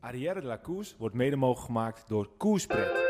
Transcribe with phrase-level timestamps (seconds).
[0.00, 3.04] Arrière de la Koers wordt mede mogelijk gemaakt door Koerspret.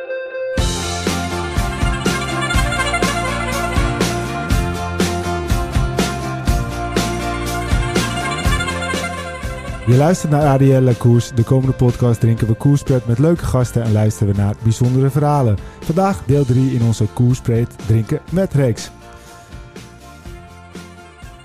[9.87, 11.31] Je luistert naar ADL Koers.
[11.35, 15.57] De komende podcast drinken we koerspret met leuke gasten en luisteren we naar bijzondere verhalen.
[15.81, 18.91] Vandaag deel 3 in onze koerspret drinken met reeks.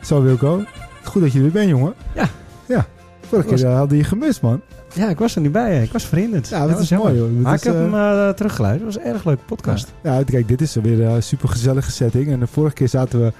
[0.01, 0.63] Zo Wilco,
[1.03, 1.93] goed dat je er weer bent jongen.
[2.15, 2.27] Ja.
[2.67, 2.85] Ja,
[3.21, 4.61] vorige Was- keer eh, hadden je gemist man.
[4.93, 5.75] Ja, ik was er niet bij.
[5.75, 5.81] hè.
[5.81, 6.47] Ik was verhinderd.
[6.47, 7.29] Ja, dat is mooi, hoor.
[7.29, 8.85] Maar is, ik heb eh, hem eh, teruggeluisterd.
[8.85, 9.93] Het was een erg leuke podcast.
[10.03, 12.31] Ja, kijk, dit is weer een super gezellige setting.
[12.31, 13.33] En de vorige keer zaten we,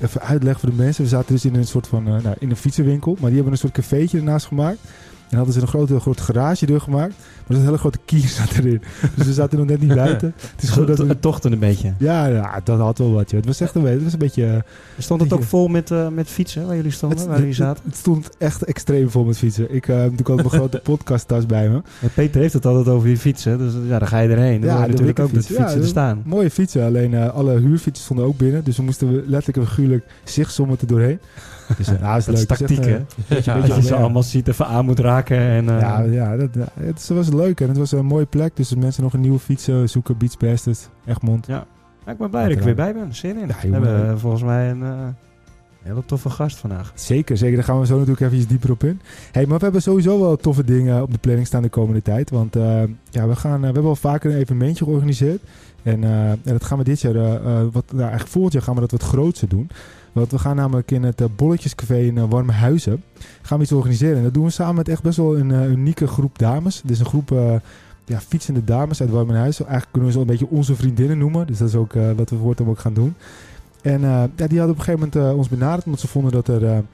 [0.00, 2.50] even uitleggen voor de mensen, we zaten dus in een soort van, eh, nou, in
[2.50, 3.12] een fietsenwinkel.
[3.12, 4.78] Maar die hebben een soort cafeetje ernaast gemaakt.
[5.30, 7.14] En hadden ze een grote, grote garagedeur gemaakt.
[7.16, 8.82] Maar er zat een hele grote kier zat erin.
[9.14, 10.34] Dus we zaten nog net niet buiten.
[10.54, 11.06] Het is gewoon dat we...
[11.06, 11.92] Het tochten een beetje.
[11.98, 13.30] Ja, ja, dat had wel wat.
[13.30, 13.38] joh.
[13.40, 14.46] Het was echt een, beetje- het was een beetje...
[14.46, 14.56] eh,
[14.98, 17.82] Stond het ook vol met, eh, met fietsen waar jullie stonden, het, waar jullie zaten?
[17.86, 19.74] het stond echt extreem vol met fietsen.
[19.74, 21.82] Ik heb natuurlijk altijd mijn grote podcasttas bij me.
[22.00, 23.58] Ja, Peter heeft het altijd over je fietsen.
[23.58, 24.60] Dus ja, dan ga je erheen.
[24.60, 25.46] Dan Ja, je natuurlijk ook dat wikkelfiets.
[25.60, 26.22] fietsen Ja, er staan.
[26.24, 28.64] Mooie fietsen, alleen alle huurfietsen stonden ook binnen.
[28.64, 31.18] Dus we moesten letterlijk en figuurlijk zichtsommen er doorheen.
[31.76, 32.48] Dus uh, ja, is Dat is leuk.
[32.48, 33.52] Het tactiek, echt, hè?
[33.54, 35.38] Ja, dat je ze allemaal ziet, even aan moet raken.
[35.38, 38.56] En, eh, Ja, ja dat, het was leuk en het was een mooie plek.
[38.56, 41.46] Dus als mensen nog een nieuwe fiets eh, zoeken, Beats Bastards, Egmond.
[41.46, 41.66] Ja,
[42.06, 43.14] ik ben blij dat ik er weer bij ben.
[43.14, 43.46] Zin in.
[43.46, 45.08] Ja, we hebben eh, volgens mij een eh,
[45.82, 46.92] hele toffe gast vandaag.
[46.94, 47.56] Zeker, zeker.
[47.56, 49.00] Daar gaan we zo natuurlijk even iets dieper op in.
[49.32, 52.30] Hey, maar we hebben sowieso wel toffe dingen op de planning staan de komende tijd.
[52.30, 55.40] Want eh, ja, we, gaan, we hebben al vaker een evenementje georganiseerd.
[55.82, 57.14] En, eh, en dat gaan we dit jaar,
[57.70, 59.70] wat, nou, eigenlijk volgend jaar gaan we dat wat grootser doen.
[60.18, 63.02] Want we gaan namelijk in het eh, Bolletjescafé in eh, Warme Huizen
[63.42, 64.16] gaan we iets organiseren.
[64.16, 66.82] En dat doen we samen met echt best wel een eh, unieke groep dames.
[66.82, 67.30] Het is een groep
[68.04, 69.66] ja, fietsende dames uit Warme Huizen.
[69.66, 71.46] Eigenlijk kunnen we ze een beetje onze vriendinnen noemen.
[71.46, 73.14] Dus dat is ook wat we voortaan ook gaan doen.
[73.82, 75.84] En ja, die hadden op een gegeven moment ons benaderd.
[75.84, 76.84] Omdat ze vonden dat er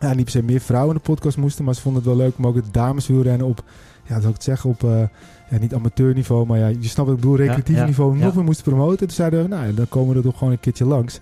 [0.00, 1.64] ja, niet per se meer vrouwen in de podcast moesten.
[1.64, 3.64] Maar ze vonden het wel leuk om ook het dameswielrennen op,
[4.06, 5.02] ja, dat zou ik het zeggen, op eh,
[5.50, 6.46] ja, niet amateurniveau.
[6.46, 8.98] Maar ja, je snapt wat ik bedoel, recreatief ja, niveau nog meer moesten promoten.
[8.98, 11.20] Toen zeiden we, nou ja, dan komen we er toch gewoon een keertje langs.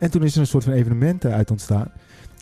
[0.00, 1.92] En toen is er een soort van evenement eh, uit ontstaan.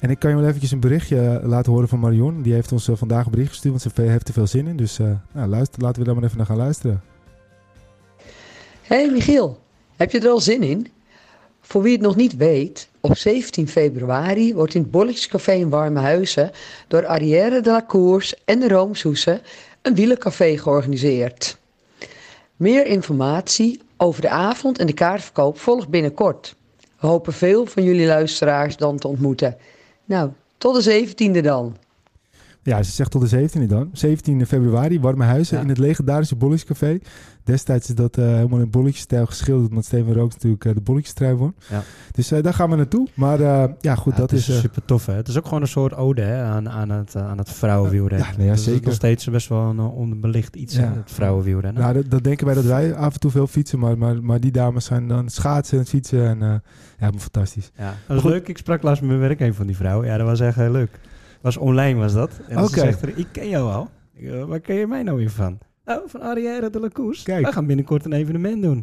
[0.00, 2.42] En ik kan je wel eventjes een berichtje eh, laten horen van Marion.
[2.42, 4.76] Die heeft ons eh, vandaag een bericht gestuurd, want ze heeft er veel zin in.
[4.76, 4.98] Dus
[5.32, 7.02] nou, luister, laten we daar maar even naar gaan luisteren.
[8.82, 9.58] Hey Michiel,
[9.96, 10.86] heb je er al zin in?
[11.60, 16.50] Voor wie het nog niet weet, op 17 februari wordt in het Bolletjescafé in Warmehuizen
[16.88, 19.40] door Arrière de la Cours en de Roomsoesen
[19.82, 21.58] een wielercafé georganiseerd.
[22.56, 26.56] Meer informatie over de avond en de kaartverkoop volgt binnenkort.
[27.00, 29.56] We hopen veel van jullie luisteraars dan te ontmoeten.
[30.04, 31.76] Nou, tot de 17e dan.
[32.62, 33.88] Ja, ze zegt tot de 17e dan.
[33.92, 35.62] 17 februari, Warme Huizen Ja.
[35.62, 36.98] in het legendarische Bolletjescafé.
[37.44, 41.34] Destijds is dat eh, helemaal in bolletjesstijl geschilderd, omdat Steven Rooks natuurlijk eh, de bolletjestrui
[41.34, 41.54] won.
[41.70, 41.82] Ja.
[42.12, 43.08] Dus eh, daar gaan we naartoe.
[43.14, 44.48] Maar eh, ja, goed, Ja, dat het is...
[44.48, 45.12] is super tof, hè?
[45.14, 48.26] Het is ook gewoon een soort ode hè, aan, aan het, aan het vrouwenwielrennen.
[48.26, 48.84] Ja, nou ja, Dat is zeker.
[48.84, 50.92] nog steeds best wel een onderbelicht iets, hè, Ja.
[50.94, 51.82] het vrouwenwielrennen.
[51.82, 54.40] nou, dat, dat denken wij dat wij af en toe veel fietsen, maar, maar, maar
[54.40, 56.26] die dames zijn dan schaatsen en het fietsen.
[56.26, 56.54] En eh,
[56.98, 57.70] ja, fantastisch.
[57.76, 58.30] ja, dat was goed.
[58.30, 58.48] leuk.
[58.48, 60.06] Ik sprak laatst met mijn werk een van die vrouwen.
[60.06, 60.90] Ja, dat was echt heel leuk.
[61.40, 62.30] Was online was dat.
[62.48, 63.88] En ze zegt er, ik ken jou al.
[64.14, 65.58] Ik, eh, waar ken je mij nou weer van?
[65.84, 67.22] Nou, van Arrière de la Cours.
[67.22, 67.46] Kijk.
[67.46, 68.78] We gaan binnenkort een evenement doen.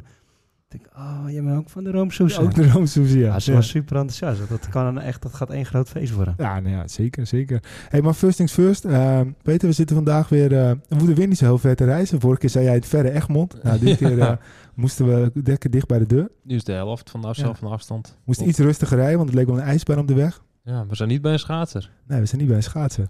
[0.70, 2.40] Ik denk, oh, jij bent ook van de Roomsoes.
[2.40, 3.26] Ook de Roomsoesie, ja.
[3.26, 3.56] Ja, ze Ja.
[3.58, 4.50] was super enthousiast.
[4.50, 6.34] Dat, kan een, echt, dat gaat één groot feest worden.
[6.38, 7.64] Ja, nou ja, zeker, zeker.
[7.90, 8.86] Hey, maar first things first.
[8.86, 10.54] eh, Peter, we zitten vandaag weer...
[10.58, 12.20] eh we moeten weer niet zo heel ver te reizen.
[12.20, 13.64] Vorige keer zei jij het verre Egmond.
[13.64, 14.32] Nou, dit keer eh,
[14.74, 16.30] moesten we lekker dicht bij de deur.
[16.44, 18.08] Nu is de helft van de afstand van de afstand.
[18.08, 20.44] We moesten iets rustiger rijden, want het leek wel een ijsbaan op de weg.
[20.66, 21.92] Ja, we zijn niet bij een schaatser.
[22.08, 23.10] Nee, we zijn niet bij een schaatsen.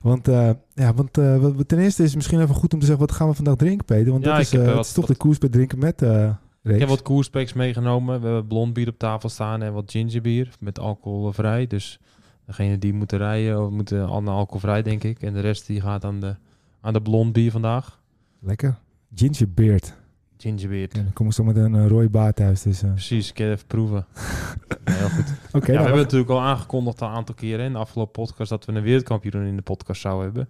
[0.00, 3.06] Want, eh, ja, want wat- ten eerste is het misschien even goed om te zeggen...
[3.06, 4.12] wat gaan we vandaag drinken, Peter?
[4.12, 6.78] Want Ja, dat is, eh, wat- is toch wat- de koers bij drinken met Ik
[6.78, 8.20] heb wat koerspeks meegenomen.
[8.20, 11.66] We hebben blond bier op tafel staan en wat gingerbier met alcoholvrij.
[11.66, 11.98] Dus
[12.46, 15.22] degene die moeten rijden, of moeten allemaal alcoholvrij, denk ik.
[15.22, 16.34] En de rest die gaat aan de,
[16.80, 18.00] aan de blond bier vandaag.
[18.40, 18.78] Lekker.
[19.14, 19.94] Gingerbeard.
[20.42, 20.88] Gingerbier.
[20.92, 22.62] Ja, dan kom ik zo met een rode baard thuis.
[22.62, 24.06] Dus, eh, Precies, ik even proeven.
[24.84, 25.32] Heel goed.
[25.52, 28.64] Oké, ja, we hebben natuurlijk al aangekondigd een aantal keren in de afgelopen podcast dat
[28.64, 30.48] we een wereldkampioen in de podcast zouden hebben.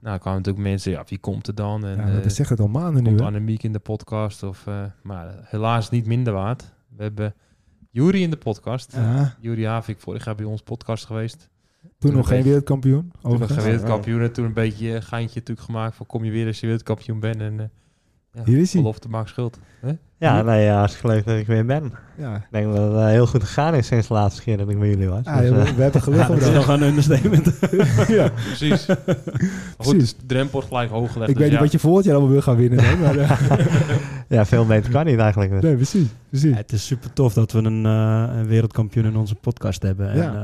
[0.00, 1.84] Nou, kwamen natuurlijk mensen, ja, wie komt er dan?
[1.84, 3.20] En, ja, maar eh, dat zegt het al maanden nu, komt?
[3.20, 4.42] Annemiek in de podcast.
[4.42, 6.72] Of, eh, maar helaas niet minder waard.
[6.96, 7.34] We hebben
[7.90, 8.92] Jury in de podcast.
[8.92, 11.48] Ja, Jury Havik vorig jaar bij ons podcast geweest.
[11.98, 13.00] toen nog geen wereldkampioen.
[13.00, 13.58] Toen nog overigens.
[13.58, 14.20] geen wereldkampioen.
[14.20, 17.40] En toen een beetje geintje natuurlijk gemaakt van kom je weer als je wereldkampioen bent.
[17.40, 17.70] En
[18.32, 18.82] ja, Hier is hij.
[18.82, 19.58] belofte maakt schuld.
[19.80, 19.92] Hè?
[20.18, 21.92] Ja, nee, ja, hartstikke leuk dat ik weer ben.
[22.18, 24.68] Ja, Ik denk dat het eh, heel goed gegaan is sinds de laatste keer dat
[24.68, 25.24] ik bij jullie was.
[25.24, 27.46] Ah, Dus, we, eh, we hebben geluk Ja, dat is nog een understatement.
[28.18, 28.28] ja.
[28.28, 28.86] Precies.
[28.86, 28.96] Maar
[29.76, 30.16] goed, Precies.
[30.16, 31.30] de drempel wordt gelijk hoog gelegd.
[31.30, 32.84] Ik dus weet niet ja, wat je volgend jaar allemaal wil gaan winnen.
[32.84, 33.66] hè, maar, eh,
[34.36, 35.50] ja, veel beter kan niet eigenlijk.
[35.50, 35.62] Dus.
[35.62, 36.08] nee, precies.
[36.28, 36.50] precies.
[36.50, 40.10] Ja, het is super tof dat we een, eh, een wereldkampioen in onze podcast hebben.
[40.10, 40.34] En,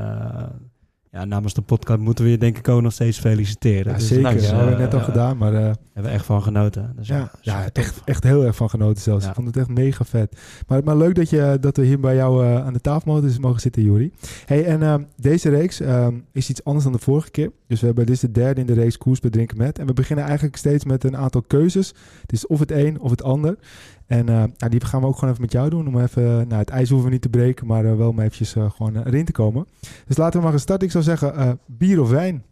[1.11, 1.19] Ja.
[1.21, 3.91] eh, namens de podcast moeten we je denk ik ook nog steeds feliciteren.
[3.91, 4.23] Ja, Dus zeker.
[4.23, 4.41] dank je.
[4.41, 6.93] Dat hebben we net al gedaan, maar eh, Hebben we echt van genoten.
[6.95, 7.83] Dus ja, ja tof.
[7.83, 9.25] echt, echt heel erg van genoten zelfs.
[9.27, 10.39] Ik vond het echt mega vet.
[10.67, 13.41] Maar, maar leuk dat, je, dat we hier bij jou eh, aan de tafel mogen,
[13.41, 14.11] mogen zitten, Juri.
[14.45, 17.51] Hey, en ehm, deze reeks ehm, is iets anders dan de vorige keer.
[17.67, 19.79] Dus we hebben, dit is de derde in de reeks Koers bij Drinken Met.
[19.79, 21.93] En we beginnen eigenlijk steeds met een aantal keuzes.
[22.21, 23.57] Het is of het een of het ander.
[24.09, 25.87] En eh, nou, die gaan we ook gewoon even met jou doen.
[25.87, 28.55] Om even, nou, het ijs hoeven we niet te breken, maar eh, wel om eventjes
[28.55, 29.67] eh, gewoon eh, erin te komen.
[30.07, 30.85] Dus laten we maar gaan starten.
[30.85, 32.43] Ik zou zeggen, eh, bier of wijn?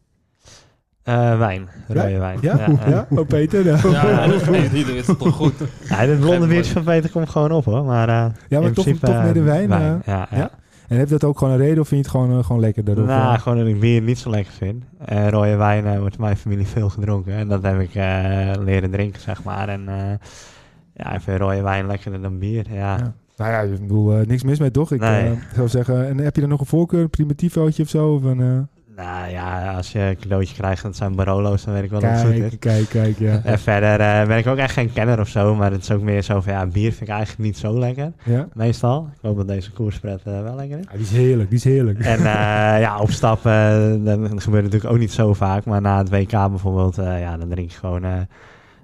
[1.04, 2.38] Eh, wijn, rode wijn.
[2.42, 2.58] Ja?
[2.88, 3.08] Ja?
[3.10, 3.18] eh.
[3.18, 3.66] Oh, Peter?
[3.66, 4.50] Ja, Ja, dat
[4.88, 5.54] is toch goed.
[5.90, 7.84] Ja, dit blonde Geef biertje van Peter komt gewoon op hoor.
[7.86, 8.16] Maar, eh,
[8.50, 10.28] Ja, maar toch- principe, toch meer de eh, wijn, eh, ja, ja.
[10.32, 10.50] ja?
[10.88, 12.84] En heeft dat ook gewoon een reden of vind je het gewoon, eh, gewoon lekker?
[12.84, 13.06] daardoor?
[13.06, 14.84] Nou, gewoon dat ik bier niet zo lekker vind.
[15.06, 17.34] En rode wijn eh, wordt in mijn familie veel gedronken.
[17.34, 19.70] En dat heb ik eh, leren drinken, zeg maar.
[19.70, 19.96] En eh,
[21.04, 22.66] ja, ik vind rode wijn lekkerder dan bier.
[22.72, 23.14] Ja, Ja.
[23.38, 24.92] Nou ja, ik bedoel, eh, niks mis mee toch?
[24.92, 25.26] Ik Nee.
[25.26, 28.14] eh, zou zeggen, en heb je dan nog een voorkeur, een primitivootje of zo?
[28.14, 28.60] Of een, eh,
[29.06, 32.00] Nou ja, als je een cadeautje krijgt en het zijn Barolo's, dan weet ik wel
[32.00, 32.40] dat het goed is.
[32.40, 33.42] kijk, kijk, kijk, ja.
[33.44, 36.22] En verder ben ik ook echt geen kenner of zo, maar het is ook meer
[36.22, 38.48] zo van ja, bier vind ik eigenlijk niet zo lekker, ja?
[38.54, 39.10] meestal.
[39.14, 40.86] Ik hoop dat deze koerspret wel lekker is.
[40.86, 42.00] Ja, die is heerlijk, die is heerlijk.
[42.00, 42.20] En
[42.86, 46.32] ja, op stap, eh, dat gebeurt natuurlijk ook niet zo vaak, maar na het WK
[46.32, 48.04] bijvoorbeeld, ja, dan drink ik gewoon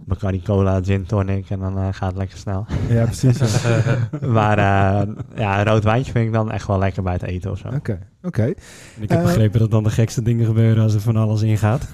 [0.05, 2.65] Bacardi Cola, gin tonic en dan eh, gaat het lekker snel.
[2.89, 3.63] Ja, precies.
[3.63, 3.77] ja.
[4.27, 7.51] maar eh, ja, een rood wijntje vind ik dan echt wel lekker bij het eten
[7.51, 7.67] of zo.
[7.67, 8.43] Oké, oké.
[8.43, 8.55] En
[9.01, 11.87] ik heb Eh, begrepen dat dan de gekste dingen gebeuren als er van alles ingaat.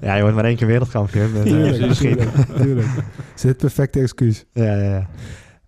[0.00, 1.32] ja, je wordt maar één keer wereldkampioen.
[1.32, 2.16] Dus, eh, Tuurlijk, misschien.
[2.16, 2.88] tuurlijk, tuurlijk.
[3.36, 4.44] Is het perfecte excuus.
[4.52, 5.06] Ja, ja, ja.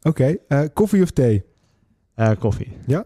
[0.03, 1.45] Oké, eh, koffie of thee?
[2.15, 2.77] Eh, koffie.
[2.87, 3.05] Ja,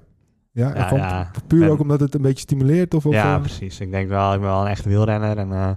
[0.52, 1.30] Ja, gewoon ja.
[1.46, 2.94] puur Ben- ook omdat het een beetje stimuleert?
[2.94, 3.80] Of, of, ja, precies.
[3.80, 5.38] Ik denk wel, ik ben wel een echte wielrenner.
[5.38, 5.70] En eh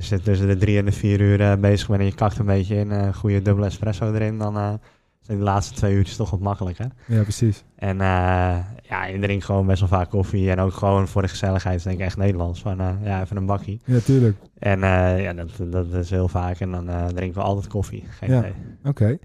[0.00, 2.38] je zit tussen de drie en de vier uur eh, bezig bent en je kakt
[2.38, 2.92] een beetje in.
[2.92, 4.38] eh goede dubbele espresso erin.
[4.38, 4.72] Dan eh,
[5.20, 6.86] zijn die laatste twee uurtjes toch wat makkelijker.
[7.06, 7.64] ja, precies.
[7.76, 10.50] En ja, je drinkt gewoon best wel vaak koffie.
[10.50, 12.60] En ook gewoon voor de gezelligheid denk ik echt Nederlands.
[12.60, 13.80] Van ja, even een bakkie.
[13.84, 14.36] Ja, tuurlijk.
[14.58, 14.80] En
[15.20, 16.60] ja, dat, dat is heel vaak.
[16.60, 18.04] En dan drinken we altijd koffie.
[18.08, 18.44] Geen Ja.
[18.84, 19.18] Oké.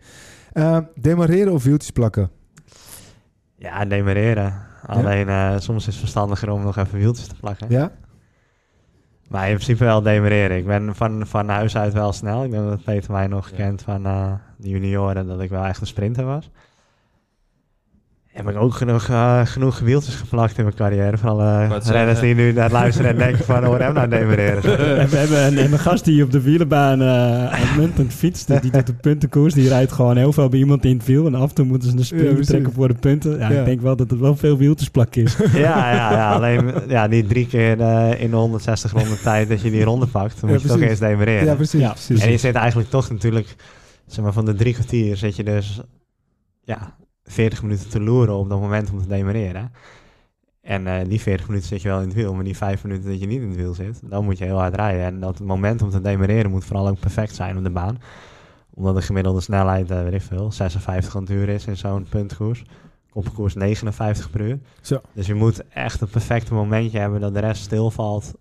[0.53, 2.29] Eh, demareren of wieltjes plakken?
[3.57, 4.53] Ja, demereren.
[4.85, 7.67] Alleen soms is het verstandiger om nog even wieltjes te plakken.
[7.69, 7.91] Ja?
[9.27, 10.57] Maar in principe wel demereren.
[10.57, 12.43] Ik ben van, van huis uit wel snel.
[12.43, 13.55] Ik denk dat Peter mij nog Ja.
[13.55, 16.49] kent van eh, de junioren, dat ik wel echt een sprinter was.
[18.35, 21.17] Heb ik ook genoeg, eh, genoeg wieltjes geplakt in mijn carrière.
[21.17, 24.09] Van alle Wat renners die nu naar het luisteren en denken van, hoor hem nou
[24.09, 24.63] demereren.
[24.99, 28.61] En we hebben een, een gast die op de wielenbaan eh uitmuntend fietst.
[28.61, 29.53] Die doet de puntenkoers.
[29.53, 31.25] Die rijdt gewoon heel veel bij iemand in het wiel.
[31.25, 32.47] En af en toe moeten ze een Ja, precies.
[32.47, 33.37] trekken voor de punten.
[33.37, 33.59] Ja, Ja.
[33.59, 35.35] Ik denk wel dat het wel veel wieltjesplak is.
[35.53, 39.61] ja, ja, ja, alleen ja, niet drie keer eh, in de 160 ronden tijd dat
[39.61, 40.41] je die ronde pakt.
[40.41, 41.45] Dan Ja, moet je toch eerst demereren.
[41.45, 41.79] Ja, precies.
[41.81, 42.19] Ja, precies.
[42.21, 43.55] En je zit eigenlijk toch natuurlijk,
[44.07, 45.81] zeg maar van de drie kwartier zit je dus,
[46.63, 49.71] ja, 40 minuten te loeren op dat moment om te demereren.
[50.61, 53.09] En eh, die 40 minuten zit je wel in het wiel, maar die 5 minuten
[53.09, 55.05] dat je niet in het wiel zit, dan moet je heel hard rijden.
[55.05, 58.01] En dat moment om te demereren moet vooral ook perfect zijn op de baan.
[58.73, 62.63] Omdat de gemiddelde snelheid, eh weet ik veel, 56 aan uur is in zo'n puntkoers.
[63.09, 64.59] Koppenkoers 59 per uur.
[64.81, 65.01] Zo.
[65.13, 68.33] Dus je moet echt het perfecte momentje hebben dat de rest stilvalt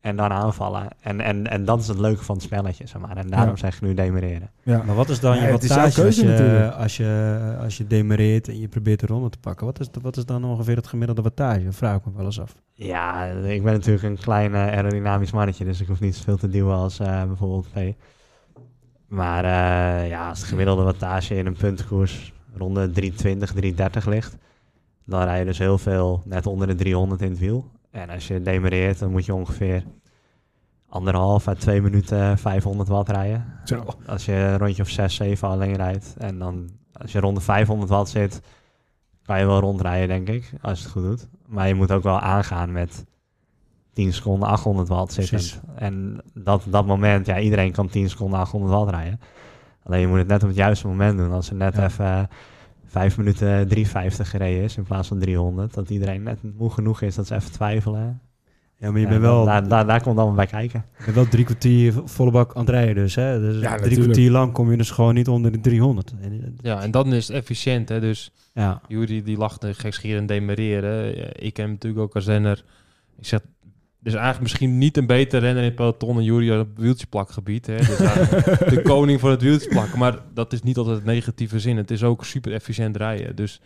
[0.00, 0.88] en dan aanvallen.
[1.00, 3.16] En, en, en dat is het leuke van het spelletje, zeg maar.
[3.16, 3.56] En daarom Ja.
[3.56, 4.50] zeg ik nu demereren.
[4.62, 4.82] Ja.
[4.82, 6.74] Maar wat is dan Ja, je het wattage als keuze je, natuurlijk.
[6.74, 9.66] als, je, als je demereert en je probeert de ronde te pakken?
[9.66, 11.64] Wat is, de- wat is dan ongeveer het gemiddelde wattage?
[11.64, 12.54] Dat vraag ik me wel eens af.
[12.72, 16.74] Ja, ik ben natuurlijk een klein aerodynamisch mannetje, dus ik hoef niet zoveel te duwen
[16.74, 17.78] als eh, bijvoorbeeld P.
[19.08, 24.36] Maar eh, ja, als de gemiddelde wattage in een puntenkoers rond de 320, 330 ligt,
[25.04, 27.70] dan rij je dus heel veel net onder de 300 in het wiel.
[27.90, 29.84] En als je demereert, dan moet je ongeveer
[30.88, 33.44] anderhalf à twee minuten 500 watt rijden.
[33.64, 33.84] Zo.
[34.06, 36.14] Als je een rondje of 6, 7 alleen rijdt.
[36.18, 38.40] En dan als je rond de 500 watt zit,
[39.22, 41.28] kan je wel rondrijden, denk ik, als je het goed doet.
[41.46, 43.04] Maar je moet ook wel aangaan met
[43.92, 45.40] 10 seconden 800 watt zitten.
[45.74, 49.20] En dat, dat moment, ja, iedereen kan 10 seconden 800 watt rijden.
[49.82, 51.32] Alleen je moet het net op het juiste moment doen.
[51.32, 51.84] Als er net Ja.
[51.84, 52.28] even
[52.90, 57.14] 5 minuten 350 gereden is in plaats van 300, dat iedereen net moe genoeg is
[57.14, 58.20] dat ze even twijfelen.
[58.76, 60.84] Ja, maar je Ja, bent dan- wel, daar, daar, daar komt allemaal bij kijken.
[60.98, 62.94] je bent wel drie kwartier volle bak aan het rijden.
[62.94, 63.40] Dus, hè?
[63.40, 64.02] dus Ja, drie natuurlijk.
[64.02, 66.14] kwartier lang kom je dus gewoon niet onder de 300.
[66.20, 67.88] En, eh, Ja, en dan is het efficiënt.
[67.88, 68.00] Hè?
[68.00, 68.80] Dus ja.
[68.88, 71.14] Jury die lachte gekschieren en demereren.
[71.44, 72.64] Ik ken hem natuurlijk ook als renner.
[73.18, 73.40] Ik zeg,
[74.02, 77.66] dus eigenlijk misschien niet een betere renner in het peloton dan Jury op het wieltjeplakgebied.
[77.66, 77.76] Hè?
[77.76, 77.96] Dus
[78.74, 79.98] de koning van het wieltjeplakken.
[79.98, 81.76] Maar dat is niet altijd het negatieve zin.
[81.76, 83.36] Het is ook super efficiënt rijden.
[83.36, 83.60] Dus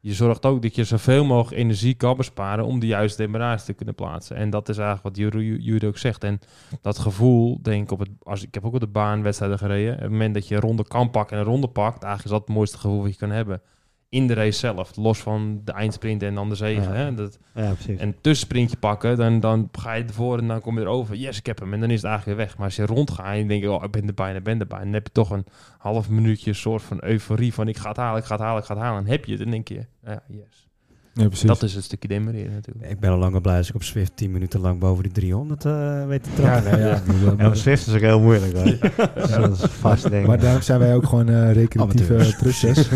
[0.00, 3.72] je zorgt ook dat je zoveel mogelijk energie kan besparen om de juiste demarage te
[3.72, 4.36] kunnen plaatsen.
[4.36, 6.24] En dat is eigenlijk wat Jury, ook zegt.
[6.24, 6.40] En
[6.82, 9.94] dat gevoel, denk ik, op het, als, ik heb ook op de baan wedstrijden gereden.
[9.94, 12.30] Op het moment dat je een ronde kan pakken en een ronde pakt, eigenlijk is
[12.30, 13.60] dat het mooiste gevoel wat je kan hebben.
[14.08, 14.96] In de race zelf.
[14.96, 16.82] Los van de eindsprint en dan de zegen.
[16.82, 16.94] Ja.
[16.94, 17.14] Hè?
[17.14, 17.98] Dat, Ja, precies.
[18.00, 21.16] en tussensprintje pakken, dan, dan ga je ervoor en dan kom je erover.
[21.16, 21.72] Yes, ik heb hem.
[21.72, 22.56] En dan is het eigenlijk weer weg.
[22.56, 24.66] Maar als je rondgaat en je denkt, oh, ik ben er bijna, ik ben er
[24.66, 24.84] bijna.
[24.84, 25.46] Dan heb je toch een
[25.78, 28.66] half minuutje soort van euforie van ik ga het halen, ik ga het halen, ik
[28.66, 29.04] ga het halen.
[29.04, 30.68] En heb je het, dan denk je, ja, yes.
[31.18, 31.48] Ja, precies.
[31.48, 32.90] Dat is het stukje demereren natuurlijk.
[32.90, 35.12] Ik ben al lang al blij als ik op Swift 10 minuten lang boven die
[35.12, 36.78] 300 eh, weet te ja, trappen.
[36.78, 37.02] nee, ja.
[37.38, 38.90] Ja, maar Swift is ook heel moeilijk hoor.
[39.14, 40.26] Dat is een vast ding.
[40.26, 42.88] Maar daarom zijn wij ook gewoon eh recreatieve truckers.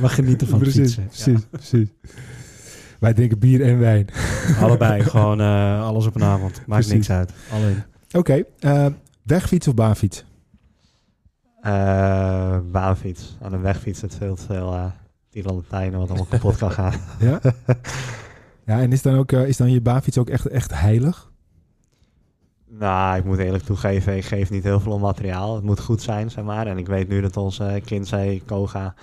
[0.00, 1.32] maar genieten van het precies, fietsen.
[1.32, 1.88] precies, precies.
[3.04, 4.08] Wij drinken bier en wijn.
[4.46, 4.56] Ja.
[4.64, 6.52] Allebei, gewoon eh, alles op een avond.
[6.66, 6.92] Maakt Precies.
[6.92, 7.32] niks uit.
[7.52, 7.82] Alleen.
[8.12, 8.86] Oké, eh,
[9.22, 10.24] wegfiets of baanfiets?
[11.60, 13.36] Eh, baanfiets.
[13.42, 14.92] Aan een wegfiets zit veel te veel
[15.68, 16.92] tijden wat allemaal kapot kan gaan.
[17.18, 17.40] Ja?
[18.64, 21.32] ja, en is dan, ook, eh, is dan je baanfiets ook echt, echt heilig?
[22.68, 25.54] Nou, ik moet eerlijk toegeven, ik geef niet heel veel om materiaal.
[25.54, 26.66] Het moet goed zijn, zeg maar.
[26.66, 28.94] En ik weet nu dat onze Kinsey Koga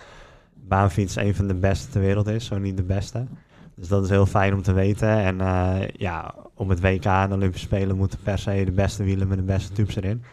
[0.54, 3.26] baanfiets een van de beste ter wereld is, zo niet de beste.
[3.76, 5.10] Dus dat is heel fijn om te weten.
[5.10, 9.04] En eh, ja, op het WK en de Olympische Spelen moeten per se de beste
[9.04, 10.24] wielen met de beste tubes erin.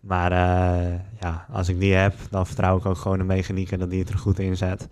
[0.00, 3.90] Maar eh, ja, als ik die heb, dan vertrouw ik ook gewoon de mechanieker dat
[3.90, 4.88] die het er goed in zet.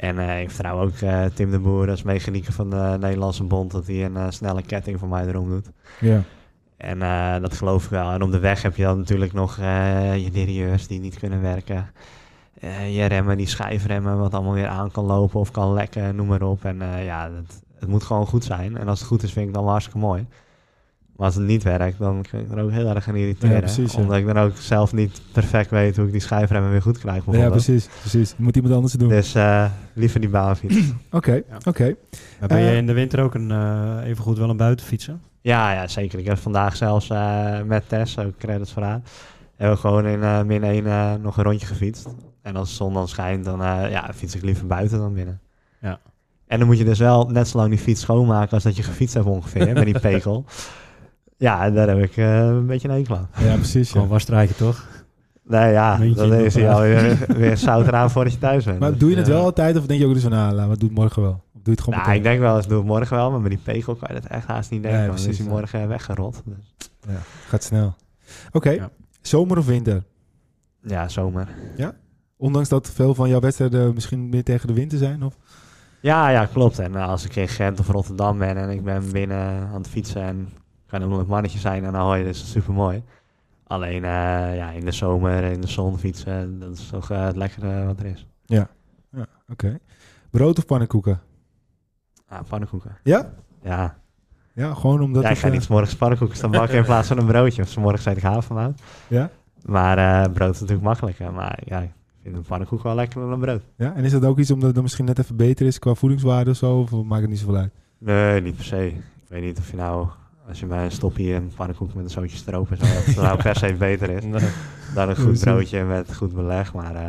[0.00, 3.70] En eh, ik vertrouw ook eh, Tim de Boer als mechanieker van de Nederlandse Bond
[3.70, 5.70] dat hij een eh, snelle ketting voor mij erom doet.
[6.00, 6.22] Ja.
[6.76, 6.98] En
[7.42, 8.10] dat geloof ik wel.
[8.10, 11.90] En op de weg heb je dan natuurlijk nog je derieurs die niet kunnen werken.
[12.90, 16.42] Je remmen, die schijfremmen, wat allemaal weer aan kan lopen of kan lekken, noem maar
[16.42, 16.64] op.
[16.64, 18.76] En ja, het, het moet gewoon goed zijn.
[18.76, 20.26] En als het goed is, vind ik het dan hartstikke mooi.
[21.20, 23.54] Maar als het niet werkt, dan kan ik er ook heel erg aan irriteren.
[23.54, 23.98] Ja, precies, ja.
[24.00, 27.24] Omdat ik dan ook zelf niet perfect weet hoe ik die schijfremmen weer goed krijg.
[27.30, 27.88] ja, precies.
[28.00, 28.34] precies.
[28.36, 29.10] Moet iemand anders het doen.
[29.10, 30.76] Dus eh, liever die baanfiets.
[31.10, 31.42] Oké, Ja.
[31.64, 31.96] oké.
[32.40, 35.20] Maar ben je Eh, in de winter ook een, eh even goed wel een buitenfietsen?
[35.40, 36.18] Ja, ja, zeker.
[36.18, 39.00] Ik heb vandaag zelfs eh, met Tess, ook credits voor haar,
[39.56, 42.08] hebben we gewoon in eh, min 1 eh, nog een rondje gefietst.
[42.42, 45.40] En als de zon dan schijnt, dan eh, ja, fiets ik liever buiten dan binnen.
[45.80, 45.98] Ja.
[46.46, 48.82] En dan moet je dus wel net zo lang die fiets schoonmaken als dat je
[48.82, 50.44] gefietst hebt ongeveer, met die pekel.
[51.40, 53.28] Ja, daar heb ik eh, een beetje een hekel aan.
[53.38, 53.86] Ja, precies.
[53.86, 53.92] Ja.
[53.92, 54.86] Gewoon wasstraatje toch?
[55.42, 58.78] Nee, ja, Muntje dan is hij alweer weer zout eraan voordat je thuis bent.
[58.78, 59.32] Maar Dus, doe je het ja.
[59.32, 61.30] wel altijd of denk je ook dus van, nou, laat, maar doe het morgen wel?
[61.32, 63.40] Of doe je het gewoon Nou, ik denk wel eens, doe het morgen wel, maar
[63.40, 65.00] met die pekel kan je dat echt haast niet denken.
[65.00, 65.60] Nee, want dan is precies, hij ja.
[65.60, 66.42] morgen weggerot.
[66.44, 66.90] Dus,
[67.48, 67.94] Gaat snel.
[68.52, 68.90] Oké, Ja.
[69.20, 70.02] zomer of winter?
[70.82, 71.48] ja, zomer.
[72.36, 75.22] Ondanks dat veel van jouw wedstrijden misschien meer tegen de winter zijn?
[75.22, 75.36] Of?
[76.00, 76.78] Ja, ja, klopt.
[76.78, 79.88] En eh, als ik in Gent of Rotterdam ben en ik ben binnen aan het
[79.88, 80.48] fietsen en
[80.90, 83.02] kan een mannetje zijn en dan hoor je, dat is super mooi.
[83.66, 87.36] Alleen eh, ja, in de zomer, in de zon fietsen, dat is toch eh, het
[87.36, 88.26] lekkere wat er is.
[88.44, 88.68] Ja,
[89.48, 89.78] oké.
[90.30, 91.20] Brood of pannenkoeken?
[92.28, 92.96] Ah, pannenkoeken.
[93.02, 93.32] Ja?
[93.62, 93.98] Ja,
[94.54, 97.18] Ja, gewoon omdat ja ik ga eh, niet morgens pannenkoeken staan bakken in plaats van
[97.18, 97.62] een broodje.
[97.62, 98.80] Of 's morgens eet ik havermout.
[99.08, 99.30] Ja?
[99.64, 101.32] Maar eh, brood is natuurlijk makkelijker.
[101.32, 101.90] Maar ja, ik
[102.22, 103.62] vind een pannenkoek wel lekkerder dan brood.
[103.76, 106.50] Ja, en is dat ook iets omdat het misschien net even beter is qua voedingswaarde
[106.50, 106.78] of zo?
[106.80, 107.72] Of maakt het niet zoveel uit?
[107.98, 108.86] Nee, niet per se.
[108.86, 110.08] Ik weet niet of je nou,
[110.50, 113.16] als je bij een stopje een pannenkoek met een zootje stroop en zo, dat het
[113.16, 114.24] nou per se beter is.
[114.30, 114.50] Nee.
[114.94, 117.08] Dan een goed broodje met goed beleg, maar eh,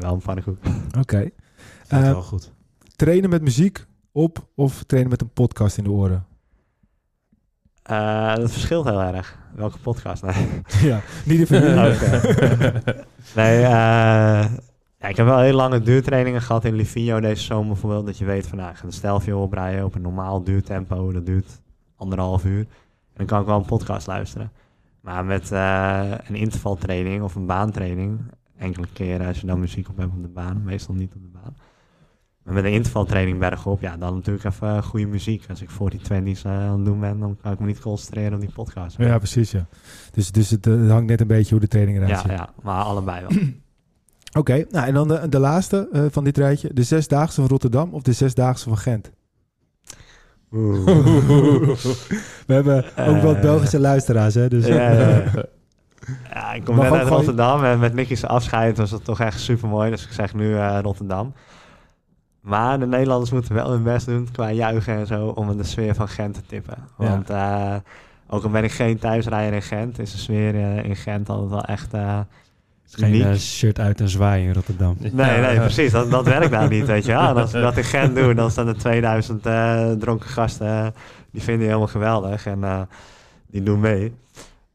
[0.00, 0.58] wel een pannenkoek.
[0.98, 1.30] Oké.
[1.88, 2.52] Eh, wel goed.
[2.96, 6.26] trainen met muziek op of trainen met een podcast in de oren?
[7.82, 9.38] Eh, dat verschilt heel erg.
[9.54, 10.22] Welke podcast?
[10.22, 10.48] Nee,
[10.90, 11.60] ja, niet even
[13.34, 14.46] nee eh,
[14.98, 18.06] ja, ik heb wel heel lange duurtrainingen gehad in Livigno deze zomer bijvoorbeeld.
[18.06, 21.12] Dat je weet van, nou, ik ga de stelvio oprijden op een normaal duurtempo.
[21.12, 21.60] Dat duurt
[21.98, 22.60] anderhalf uur.
[22.60, 22.66] En
[23.14, 24.50] dan kan ik wel een podcast luisteren.
[25.00, 28.20] Maar met eh, een intervaltraining of een baantraining,
[28.56, 31.38] enkele keren als je dan muziek op hebt op de baan, meestal niet op de
[31.42, 31.56] baan.
[32.42, 35.44] Maar met een intervaltraining bergop, ja, dan natuurlijk even goede muziek.
[35.48, 37.80] Als ik voor die 20's eh, aan het doen ben, dan kan ik me niet
[37.80, 38.96] concentreren op die podcast.
[38.96, 39.66] Ja, precies, ja.
[40.10, 42.30] Dus, dus het, hangt net een beetje hoe de training eruit ja, ziet.
[42.30, 43.38] ja, maar allebei wel.
[44.38, 46.74] Oké, nou en dan de, de laatste eh, van dit rijtje.
[46.74, 49.10] De Zesdaagse van Rotterdam of de Zesdaagse van Gent?
[52.46, 53.40] We hebben ook wel Eh.
[53.40, 54.48] Belgische luisteraars, hè?
[54.48, 55.22] Dus, Ja, ja,
[56.34, 56.52] ja.
[56.52, 59.90] Ik kom net uit Rotterdam en met Nicky's afscheid was het toch echt super mooi.
[59.90, 61.32] Dus ik zeg nu eh, Rotterdam.
[62.40, 65.94] Maar de Nederlanders moeten wel hun best doen qua juichen en zo om de sfeer
[65.94, 66.78] van Gent te tippen.
[66.96, 67.74] Want eh,
[68.28, 71.64] ook al ben ik geen thuisrijder in Gent, is de sfeer in Gent altijd wel
[71.64, 71.92] echt
[72.90, 74.96] Geen shirt uit en zwaaien in Rotterdam.
[74.98, 75.92] Nee, nee, precies.
[75.92, 77.28] Dat, dat werkt daar niet, weet je wel.
[77.28, 80.94] En als ik dat in Gent doe, dan staan er 2000 eh, dronken gasten.
[81.30, 82.80] die vinden je helemaal geweldig en eh,
[83.46, 84.14] die doen mee.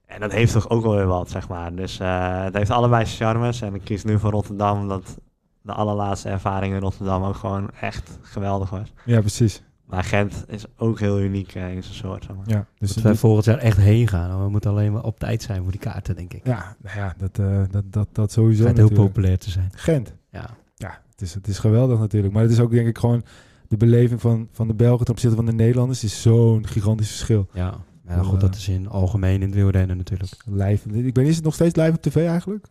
[0.06, 1.76] En dat heeft toch ook wel weer wat, zeg maar.
[1.76, 3.62] Dus eh, het heeft allebei zijn charmes.
[3.62, 5.18] En ik kies nu voor Rotterdam, omdat
[5.62, 8.94] de allerlaatste ervaring in Rotterdam ook gewoon echt geweldig was.
[9.06, 9.64] ja, precies.
[9.86, 12.50] Maar Gent is ook heel uniek eh, in zijn soort, zeg maar.
[12.50, 14.44] Ja, dus, Moeten wij volgend jaar echt heen gaan.
[14.44, 16.46] We moeten alleen maar op tijd zijn voor die kaarten, denk ik.
[16.46, 19.70] ja, nou ja dat, eh, dat, dat, dat sowieso Het heel populair te zijn.
[19.76, 20.14] Gent.
[20.32, 20.50] Ja.
[20.76, 22.34] Ja, het, is, het is geweldig natuurlijk.
[22.34, 23.24] Maar het is ook denk ik gewoon
[23.68, 27.48] de beleving van, van de Belgen ten opzichte van de Nederlanders is zo'n gigantisch verschil.
[27.54, 27.74] Ja,
[28.08, 30.32] ja goed, dat is in algemeen in het wielrennen natuurlijk.
[30.46, 30.90] Live.
[30.90, 32.66] Ik ben, is het nog steeds live op tv eigenlijk?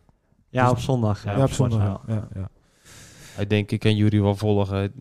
[0.49, 1.23] Ja, op zondag.
[1.23, 2.03] Ja, op zondag.
[2.07, 2.49] Ja, ja.
[3.37, 4.91] Ik denk, ik ken jullie wel volgen.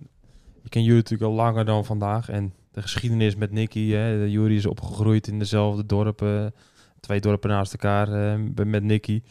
[0.72, 2.28] Ken jullie natuurlijk al langer dan vandaag.
[2.28, 3.90] En de geschiedenis met Nicky.
[3.90, 4.24] Hè.
[4.24, 6.54] Jury is opgegroeid in dezelfde dorpen.
[7.00, 9.22] Twee dorpen naast elkaar uh, met Nicky.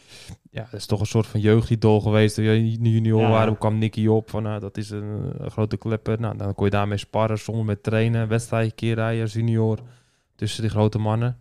[0.50, 2.34] Ja, dat is toch een soort van jeugdidol geweest.
[2.34, 3.28] Toen je junior ja.
[3.28, 4.30] waren, kwam Nicky op.
[4.30, 6.20] Van, nou, dat is een, grote klepper.
[6.20, 8.28] Nou, dan kon je daarmee sparren, zonder met trainen.
[8.28, 9.78] Wedstrijdje keer rijden als junior.
[10.34, 11.36] Tussen die grote mannen.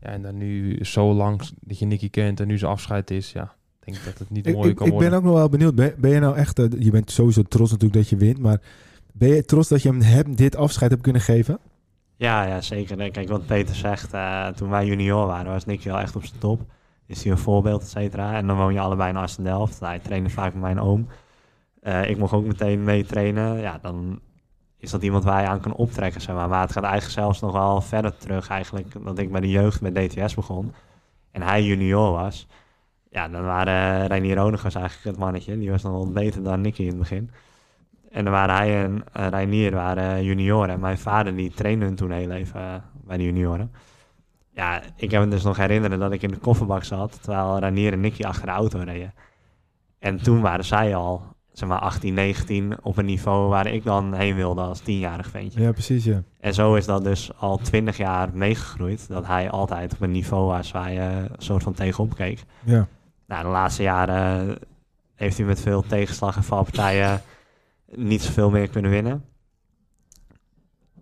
[0.00, 3.32] Ja, en dan nu zo lang dat je Nicky kent en nu zijn afscheid is.
[3.32, 4.94] Ja, ik denk dat het niet mooi kan ik worden.
[4.94, 5.74] Ik ben ook nog wel benieuwd.
[5.74, 6.58] Ben, ben je nou echt...
[6.58, 8.38] Uh, je bent sowieso trots natuurlijk dat je wint.
[8.38, 8.60] Maar
[9.20, 11.58] ben je trots dat je hem, dit afscheid hebt kunnen geven?
[12.16, 13.10] Ja, ja zeker.
[13.10, 16.40] Kijk, wat Peter zegt, uh, toen wij junior waren, was Nicky wel echt op zijn
[16.40, 16.60] top.
[17.06, 18.34] Is hij een voorbeeld, et cetera.
[18.34, 19.80] En dan woon je allebei in Aston-Delft.
[19.80, 21.06] Hij trainde vaak met mijn oom.
[21.82, 23.60] Uh, ik mocht ook meteen mee trainen.
[23.60, 24.20] Ja, dan
[24.78, 26.48] is dat iemand waar je aan kan optrekken, zeg maar.
[26.48, 29.04] Maar het gaat eigenlijk zelfs nog wel verder terug eigenlijk.
[29.04, 30.72] Dat ik bij de jeugd met DTS begon.
[31.30, 32.46] En hij junior was.
[33.10, 35.58] Ja, dan waren Reinier Ronigers eigenlijk het mannetje.
[35.58, 37.30] Die was dan wel beter dan Nicky in het begin.
[38.10, 40.74] En dan waren hij en uh, Reinier waren junioren.
[40.74, 42.74] En mijn vader die trainde hun toen heel even uh,
[43.04, 43.72] bij de junioren.
[44.52, 47.18] Ja, ik heb me dus nog herinneren dat ik in de kofferbak zat...
[47.22, 49.14] terwijl Reinier en Nicky achter de auto reden.
[49.98, 52.76] En toen waren zij al, zeg maar 18, 19...
[52.82, 55.60] op een niveau waar ik dan heen wilde als tienjarig ventje.
[55.60, 56.22] Ja, precies, ja.
[56.40, 59.08] En zo is dat dus al twintig jaar meegegroeid...
[59.08, 62.44] dat hij altijd op een niveau was waar je een soort van tegenop keek.
[62.64, 62.86] Ja.
[63.26, 64.58] Nou, de laatste jaren
[65.14, 67.22] heeft hij met veel tegenslag en valpartijen
[67.94, 69.24] niet zoveel meer kunnen winnen.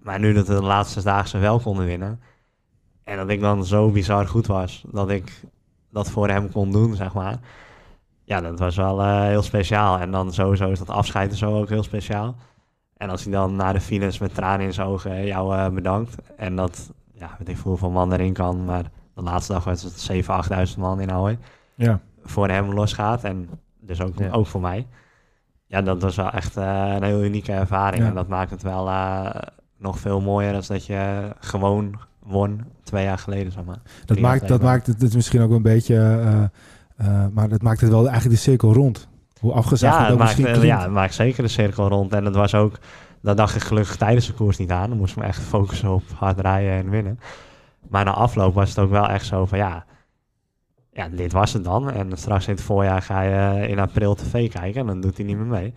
[0.03, 2.21] Maar nu dat we de laatste dagen wel konden winnen.
[3.05, 5.41] En dat ik dan zo bizar goed was dat ik
[5.91, 7.39] dat voor hem kon doen, zeg maar.
[8.25, 9.99] Ja, dat was wel uh, heel speciaal.
[9.99, 12.37] En dan sowieso is dat afscheid en zo ook heel speciaal.
[12.97, 16.17] En als hij dan naar de finish met tranen in zijn ogen jou uh, bedankt.
[16.37, 18.65] En dat, ja, weet ik veel hoeveel man erin kan.
[18.65, 21.39] Maar de laatste dag was het 7.000, 8.000 man in Ahoy.
[21.75, 22.01] Ja.
[22.23, 23.25] Voor hem losgaat.
[23.25, 23.49] En
[23.81, 24.31] dus ook, ja.
[24.31, 24.87] ook voor mij
[25.69, 28.03] ja, dat was wel echt uh, een heel unieke ervaring.
[28.03, 28.09] Ja.
[28.09, 29.31] En dat maakt het wel uh,
[29.79, 33.79] nog veel mooier dan dat je gewoon won twee jaar geleden, zeg maar.
[34.05, 36.21] Dat maakt, dat maakt het, het misschien ook een beetje,
[37.01, 39.09] uh, maar dat maakt het wel eigenlijk de cirkel rond.
[39.41, 42.13] Hoe afgezakt ja, het ook maakt, misschien Ja, het maakt zeker de cirkel rond.
[42.13, 42.79] En dat was ook,
[43.23, 44.89] dat dacht ik gelukkig tijdens de koers niet aan.
[44.89, 47.21] Dan moest ik me echt focussen op hard rijden en winnen.
[47.89, 49.85] Maar na afloop was het ook wel echt zo van ja,
[50.99, 51.91] ja, dit was het dan.
[51.91, 55.27] En straks in het voorjaar ga je in april tv kijken en dan doet hij
[55.27, 55.75] niet meer mee.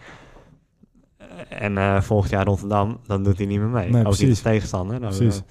[1.50, 3.90] En uh, volgend jaar Rotterdam, dan doet hij niet meer mee.
[3.90, 4.28] Nee, Ook precies.
[4.28, 5.00] niet de tegenstander.
[5.00, 5.36] Dan, Precies.
[5.38, 5.42] uh,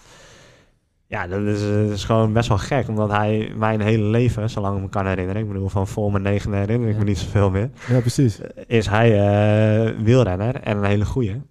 [1.06, 4.82] ja, dat is, is, gewoon best wel gek, omdat hij mijn hele leven, zolang ik
[4.82, 7.70] me kan herinneren, ik bedoel van voor mijn negende herinner ik me niet zoveel meer,
[7.88, 8.40] Ja, precies.
[8.66, 11.42] is hij uh, wielrenner en een hele goeie.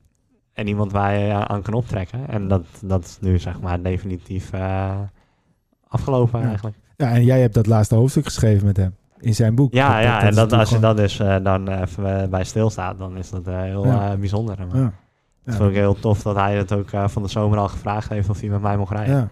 [0.53, 2.27] En iemand waar je aan kan optrekken.
[2.27, 4.95] En dat, dat is nu zeg maar definitief uh,
[5.88, 6.47] afgelopen Ja.
[6.47, 6.75] eigenlijk.
[6.99, 9.73] Ja, en jij hebt dat laatste hoofdstuk geschreven met hem in zijn boek.
[9.73, 12.27] Ja, Dat- ja dat en dat, als je natuurlijk dat dus uh, dan even uh,
[12.29, 14.12] bij stilstaat, dan is dat uh, heel Ja.
[14.13, 14.57] uh, bijzonder.
[14.67, 14.93] Maar Ja.
[15.43, 18.09] Het vond ik heel tof dat hij het ook uh, van de zomer al gevraagd
[18.09, 19.15] heeft of hij met mij mocht rijden.
[19.15, 19.29] Ja.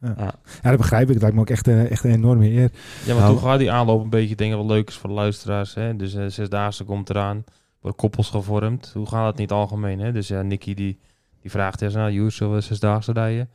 [0.00, 0.14] Ja.
[0.18, 0.32] Ja.
[0.62, 1.12] ja, dat begrijp ik.
[1.12, 2.70] Dat lijkt me ook echt, een- echt een enorme eer.
[3.04, 3.34] Ja, maar Nou.
[3.38, 5.74] toen gaat die aanloop een beetje, ik wel leuk is voor de luisteraars.
[5.74, 5.96] Hè?
[5.96, 7.44] Dus uh, zesdaagse komt eraan,
[7.80, 8.90] worden koppels gevormd.
[8.94, 10.00] Hoe gaat het niet algemeen?
[10.00, 10.12] Hè?
[10.12, 10.98] Dus ja, Nicky die,
[11.40, 13.48] die vraagt eens, nou Joes, zullen we zesdaagse rijden?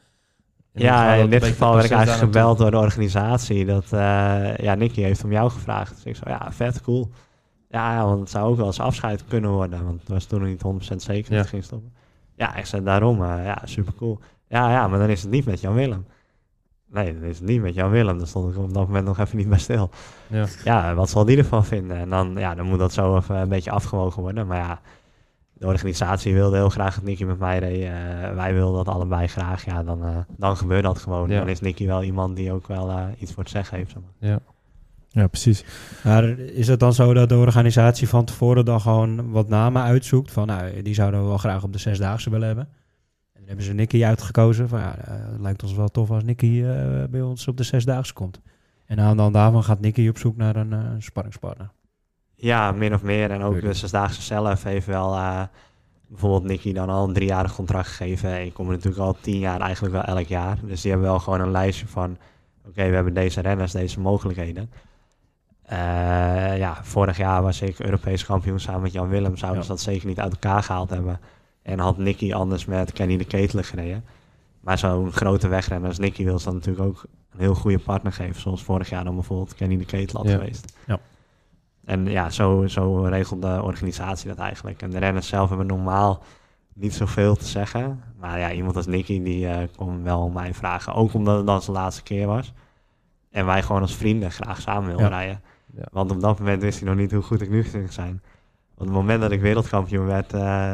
[0.77, 3.65] Ja, in dit geval werd ik eigenlijk gebeld door de organisatie.
[3.65, 5.95] Dat, uh, ja, Nicky heeft om jou gevraagd.
[5.95, 7.09] Dus ik zei, ja, vet, cool.
[7.69, 9.85] Ja, ja, want het zou ook wel eens afscheid kunnen worden.
[9.85, 11.93] Want het was toen nog niet 100% zeker dat het ging stoppen.
[12.35, 14.19] Ja, ik zei daarom, uh, ja, super cool.
[14.47, 16.05] Ja, ja, maar dan is het niet met Jan Willem.
[16.89, 18.17] Nee, dan is het niet met Jan Willem.
[18.17, 19.89] Daar stond ik op dat moment nog even niet bij stil.
[20.27, 20.45] Ja.
[20.63, 21.97] Ja, wat zal die ervan vinden?
[21.97, 24.47] En dan, ja, dan moet dat zo even een beetje afgewogen worden.
[24.47, 24.81] Maar ja,
[25.59, 27.81] de organisatie wilde heel graag dat Nicky met mij reed.
[27.81, 29.65] Uh, wij wilden dat allebei graag.
[29.65, 31.29] Ja, dan, uh, dan gebeurt dat gewoon.
[31.29, 31.39] Ja.
[31.39, 33.91] Dan is Nicky wel iemand die ook wel uh, iets voor het zeggen heeft.
[33.91, 34.29] Zeg maar.
[34.29, 34.39] Ja.
[35.09, 35.65] Ja, precies.
[36.03, 40.31] Maar is het dan zo dat de organisatie van tevoren dan gewoon wat namen uitzoekt?
[40.31, 42.65] Van nou, die zouden we wel graag op de zesdaagse willen hebben.
[43.33, 44.69] En dan hebben ze Nicky uitgekozen.
[44.69, 47.63] Van ja, uh, het lijkt ons wel tof als Nicky uh, bij ons op de
[47.63, 48.41] zesdaagse komt.
[48.85, 51.71] En aan dan daarvan gaat Nicky op zoek naar een uh, sparringspartner.
[52.39, 53.31] Ja, min of meer.
[53.31, 55.41] En ook de Zesdaagse zelf heeft wel uh,
[56.07, 58.45] bijvoorbeeld Nicky dan al een driejarig contract gegeven.
[58.45, 60.57] Ik kom er natuurlijk al tien jaar eigenlijk wel elk jaar.
[60.63, 62.17] Dus die hebben wel gewoon een lijstje van...
[62.59, 64.69] Oké, okay, we hebben deze renners, deze mogelijkheden.
[65.71, 69.37] Uh, ja, vorig jaar was ik Europees kampioen samen met Jan Willem.
[69.37, 69.75] Zouden ze ja.
[69.75, 71.19] dat zeker niet uit elkaar gehaald hebben.
[71.61, 74.05] En had Nicky anders met Kenny de Ketelen gereden.
[74.59, 78.11] Maar zo'n grote wegrenner als Nicky wil ze dan natuurlijk ook een heel goede partner
[78.11, 78.41] geven.
[78.41, 80.37] Zoals vorig jaar dan bijvoorbeeld Kenny de Ketel had Ja.
[80.37, 80.73] geweest.
[80.87, 80.99] Ja.
[81.87, 84.81] En ja, zo, zo regelt de organisatie dat eigenlijk.
[84.81, 86.23] En de renners zelf hebben normaal
[86.73, 88.01] niet zoveel te zeggen.
[88.19, 90.93] Maar ja, iemand als Nicky, die eh kon wel mij vragen.
[90.93, 92.53] Ook omdat het dan zijn laatste keer was.
[93.31, 95.11] En wij gewoon als vrienden graag samen wilden Ja.
[95.17, 95.41] rijden.
[95.77, 95.83] Ja.
[95.91, 98.21] Want op dat moment wist hij nog niet hoe goed ik nu ging zijn.
[98.73, 100.71] Op het moment dat ik wereldkampioen werd, eh,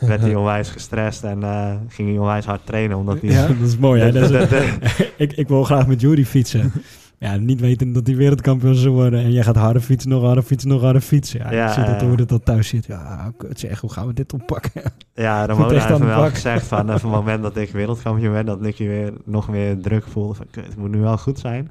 [0.00, 2.96] werd hij onwijs gestrest en eh, ging hij onwijs hard trainen.
[2.96, 3.30] Omdat hij...
[3.30, 4.02] Ja, dat is mooi.
[4.02, 4.12] Hè?
[4.30, 6.72] Dat is- ik, ik wil graag met Jury fietsen.
[7.18, 9.20] Ja, niet weten dat hij wereldkampioen zou worden.
[9.20, 11.40] En jij gaat harder fietsen, nog harder fietsen, nog harder fietsen.
[11.40, 12.86] Ja, Ja, je ziet dat eh, hoe dat dan thuis zit.
[12.86, 14.82] Ja, kut zeg, hoe gaan we dit oppakken?
[15.14, 18.32] Ja, Ramona heeft me de wel gezegd van, eh, van het moment dat ik wereldkampioen
[18.32, 21.38] werd, dat Nicky weer nog meer druk voelde van, kut, het moet nu wel goed
[21.38, 21.70] zijn.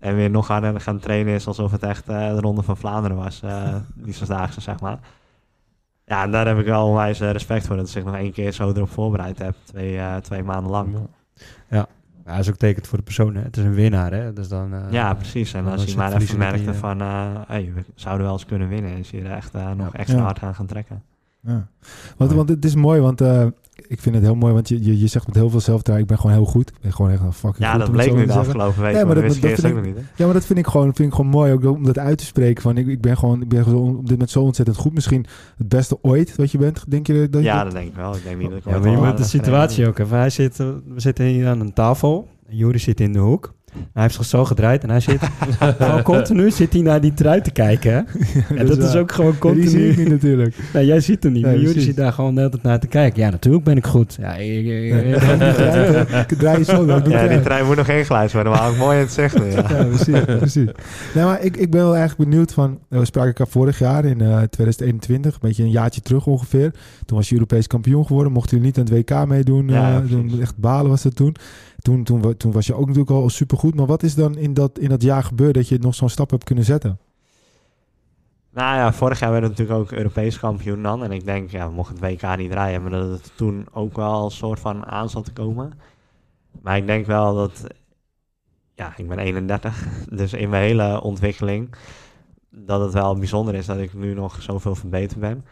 [0.00, 3.16] En weer nog harder gaan trainen is alsof het echt eh, de Ronde van Vlaanderen
[3.16, 4.98] was, eh die zesdaagse, zeg maar.
[6.06, 8.32] Ja, en daar heb ik wel onwijs eh, respect voor, dat ik zich nog één
[8.32, 10.96] keer zo erop voorbereid heb, twee, eh, twee maanden lang.
[11.70, 11.86] Ja,
[12.30, 13.34] dat is ook tekend voor de persoon.
[13.34, 13.42] Hè?
[13.42, 14.32] Het is een winnaar, hè?
[14.32, 15.54] Dus dan, eh, Ja, precies.
[15.54, 18.96] En als je maar even merkte van, eh hey, we zouden wel eens kunnen winnen,
[18.96, 20.22] is je er echt eh, nog extra Ja.
[20.24, 21.02] hard aan gaan trekken.
[21.42, 21.68] Ja.
[22.16, 23.46] Want, want het is mooi, want eh,
[23.88, 26.12] ik vind het heel mooi, want je, je, je zegt met heel veel zelfvertrouwen, ik
[26.14, 26.68] ben gewoon heel goed.
[26.70, 27.80] Ik ben gewoon echt een fucking Ja, goed.
[27.80, 28.40] dat bleek nu de zeggen.
[28.40, 29.96] afgelopen week, Nee, maar dat dat- ik vind nog niet.
[30.16, 32.24] Ja, maar dat vind ik gewoon, vind ik gewoon mooi ook om dat uit te
[32.24, 32.62] spreken.
[32.62, 34.94] Van ik, ik ben gewoon, ik ben gewoon op dit moment zo ontzettend goed.
[34.94, 35.26] Misschien
[35.56, 36.84] het beste ooit wat je bent.
[36.88, 38.14] Denk je dat je Ja, dat- dat denk ik wel.
[38.16, 40.16] Ik denk niet dat ik Ja, maar je moet de situatie ook even.
[40.18, 42.28] Hij zit, we zitten hier aan een tafel.
[42.48, 43.54] En Jury zit in de hoek.
[43.92, 45.18] Hij heeft zich zo gedraaid en hij zit
[45.78, 47.92] gewoon continu zit hij naar die trui te kijken.
[47.92, 48.00] Hè?
[48.56, 50.02] En dat, is ook gewoon Ja, die zie ik continu.
[50.02, 50.56] niet natuurlijk.
[50.74, 51.88] Nee, jij ziet hem niet, Nee, maar Jury precies.
[51.88, 53.22] zit daar gewoon de hele tijd naar te kijken.
[53.22, 54.16] Ja, natuurlijk ben ik goed.
[54.20, 54.66] Ja, ik,
[55.18, 56.86] trui, draai je zo.
[56.86, 59.44] dan Ja, die trein moet nog ingeleid worden, maar ook mooi in het nu.
[59.44, 59.56] Ja.
[59.68, 60.24] Ja, precies.
[60.24, 60.68] precies.
[61.14, 62.78] Nee, maar ik, ik ben wel eigenlijk benieuwd van...
[62.88, 66.70] eh, We spraken elkaar vorig jaar in eh, 2021, een beetje een jaartje terug ongeveer.
[67.06, 68.32] Toen was je Europees kampioen geworden.
[68.32, 69.68] Mocht u niet aan het WK meedoen.
[69.68, 71.36] Ja, eh, echt balen was dat toen.
[71.80, 73.74] Toen, toen, toen was je ook natuurlijk al supergoed.
[73.74, 76.30] Maar wat is dan in dat, in dat jaar gebeurd dat je nog zo'n stap
[76.30, 76.98] hebt kunnen zetten?
[78.52, 81.04] Nou ja, vorig jaar werden we natuurlijk ook Europees kampioen dan.
[81.04, 83.96] En ik denk, ja, we mochten het WK niet rijden, maar dat het toen ook
[83.96, 85.72] wel een soort van aan zat te komen.
[86.62, 87.66] Maar ik denk wel dat,
[88.74, 91.74] ja, ik ben 31, dus in mijn hele ontwikkeling,
[92.50, 95.44] dat het wel bijzonder is dat ik nu nog zoveel verbeterd ben.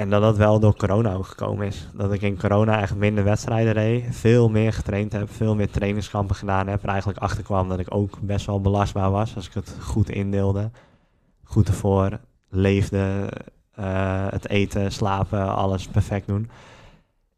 [0.00, 1.88] En dat dat wel door corona ook gekomen is.
[1.94, 6.36] Dat ik in corona echt minder wedstrijden reed, veel meer getraind heb, veel meer trainingskampen
[6.36, 6.82] gedaan heb.
[6.82, 10.10] Er eigenlijk achter kwam dat ik ook best wel belastbaar was als ik het goed
[10.10, 10.70] indeelde.
[11.44, 13.32] Goed ervoor, leefde,
[13.74, 16.50] eh, het eten, slapen, alles perfect doen.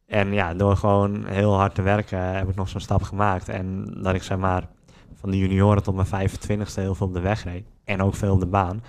[0.07, 3.49] En ja, door gewoon heel hard te werken heb ik nog zo'n stap gemaakt.
[3.49, 4.69] En dat ik zeg maar
[5.15, 7.65] van de junioren tot mijn 25ste heel veel op de weg reed.
[7.85, 8.83] En ook veel op de baan.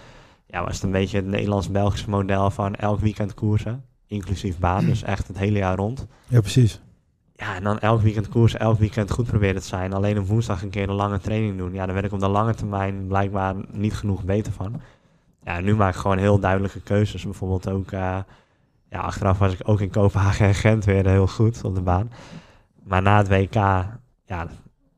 [0.54, 3.86] Ja, was het een beetje het Nederlands-Belgische model van elk weekend koersen.
[4.08, 6.08] Inclusief baan, dus echt het hele jaar rond.
[6.28, 6.82] Ja, precies.
[7.36, 9.94] Ja, en dan elk weekend koersen, elk weekend goed proberen te zijn.
[9.94, 11.74] Alleen op woensdag een keer een lange training doen.
[11.74, 14.82] Ja, daar werd ik op de lange termijn blijkbaar niet genoeg beter van.
[15.44, 17.24] Ja, nu maak ik gewoon heel duidelijke keuzes.
[17.24, 18.18] Bijvoorbeeld ook, eh,
[18.90, 22.12] ja, achteraf was ik ook in Kopenhagen en Gent weer heel goed op de baan.
[22.84, 23.90] Maar na het WK, ja,
[24.26, 24.50] dat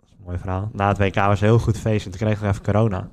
[0.05, 0.69] is een mooi verhaal.
[0.73, 3.09] Na het WK was een heel goed feest en toen kreeg ik nog even corona.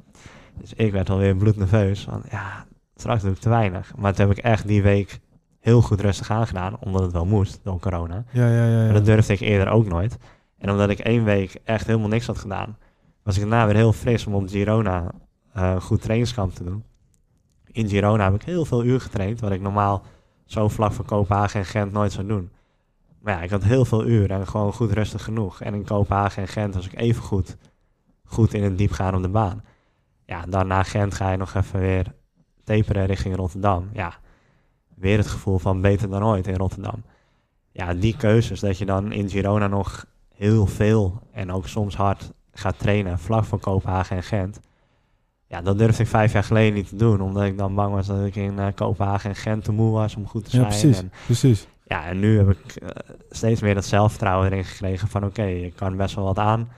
[0.60, 2.02] Dus ik werd alweer bloednerveus.
[2.02, 3.92] Van, ja, straks doe ik te weinig.
[3.96, 5.20] Maar toen heb ik echt die week
[5.60, 8.24] heel goed rustig aangedaan, omdat het wel moest door corona.
[8.30, 8.76] Ja, ja, ja.
[8.76, 8.92] Maar ja.
[8.92, 10.18] dat durfde ik eerder ook nooit.
[10.58, 12.76] En omdat ik één week echt helemaal niks had gedaan,
[13.22, 15.12] was ik daarna weer heel fris om op Girona
[15.52, 16.84] een goed trainingskamp te doen.
[17.66, 20.02] In Girona heb ik heel veel uur getraind, wat ik normaal
[20.44, 22.50] zo vlak voor Kopenhagen en Gent nooit zou doen.
[23.20, 25.60] Maar ja, ik had heel veel uur en gewoon goed rustig genoeg.
[25.60, 27.56] En in Kopenhagen en Gent was ik even goed,
[28.24, 29.64] goed in het diep gaan op de baan.
[30.26, 32.14] Ja, dan na Gent ga je nog even weer
[32.64, 33.88] taperen richting Rotterdam.
[33.92, 34.12] Ja,
[34.94, 37.02] weer het gevoel van beter dan ooit in Rotterdam
[37.72, 40.04] ja, die keuzes, dat je dan in Girona nog
[40.35, 44.61] heel veel en ook soms hard gaat trainen, vlak voor Kopenhagen en Gent.
[45.46, 48.06] Ja, dat durfde ik vijf jaar geleden niet te doen, omdat ik dan bang was
[48.06, 50.80] dat ik in eh, Kopenhagen en Gent te moe was om goed te Ja, zijn.
[50.80, 50.98] precies.
[50.98, 51.66] En, Precies.
[51.85, 52.88] ja, en nu heb ik eh,
[53.30, 56.68] steeds meer dat zelfvertrouwen erin gekregen van oké, ik kan best wel wat aan.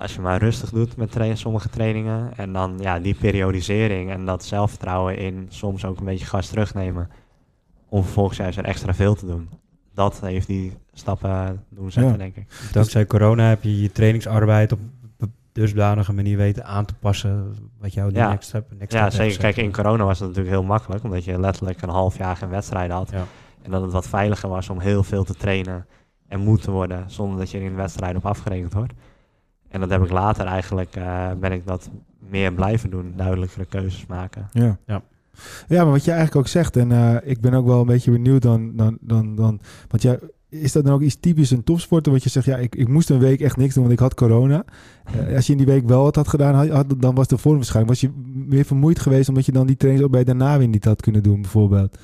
[0.00, 2.30] Als je maar rustig doet met tra- sommige trainingen.
[2.36, 7.08] En dan ja, die periodisering en dat zelfvertrouwen in soms ook een beetje gas terugnemen.
[7.88, 9.48] Om vervolgens juist er extra veel te doen.
[9.94, 12.18] Dat heeft die stappen doen zetten, Ja.
[12.18, 12.46] denk ik.
[12.72, 14.78] Dankzij corona heb je je trainingsarbeid op
[15.18, 17.54] een dusdanige manier weten aan te passen.
[17.80, 18.28] Wat jou de Ja.
[18.30, 19.38] next step, next Ja, step zeker.
[19.40, 21.04] Kijk, in corona was het natuurlijk heel makkelijk.
[21.04, 23.10] Omdat je letterlijk een half jaar geen wedstrijden had.
[23.10, 23.24] Ja.
[23.62, 25.86] En dat het wat veiliger was om heel veel te trainen
[26.28, 27.04] en moe te worden.
[27.10, 28.92] Zonder dat je er in de wedstrijd op afgerekend wordt.
[29.70, 31.90] En dat heb ik later eigenlijk, eh, ben ik dat
[32.28, 33.12] meer blijven doen.
[33.16, 34.48] Duidelijkere keuzes maken.
[34.52, 34.78] Ja.
[34.86, 35.02] Ja.
[35.68, 38.10] Ja, maar wat je eigenlijk ook zegt, en eh, ik ben ook wel een beetje
[38.10, 42.12] benieuwd dan, dan, dan, dan want jij, is dat dan ook iets typisch een topsporter?
[42.12, 44.14] Wat je zegt, ja, ik, ik moest een week echt niks doen, want ik had
[44.14, 44.64] corona.
[45.04, 47.38] Eh, als je in die week wel wat had gedaan, had, had- dan was de
[47.38, 47.92] vorm waarschijnlijk.
[47.92, 48.10] Was je
[48.46, 51.22] meer vermoeid geweest omdat je dan die trainings ook bij daarna weer niet had kunnen
[51.22, 51.98] doen, bijvoorbeeld?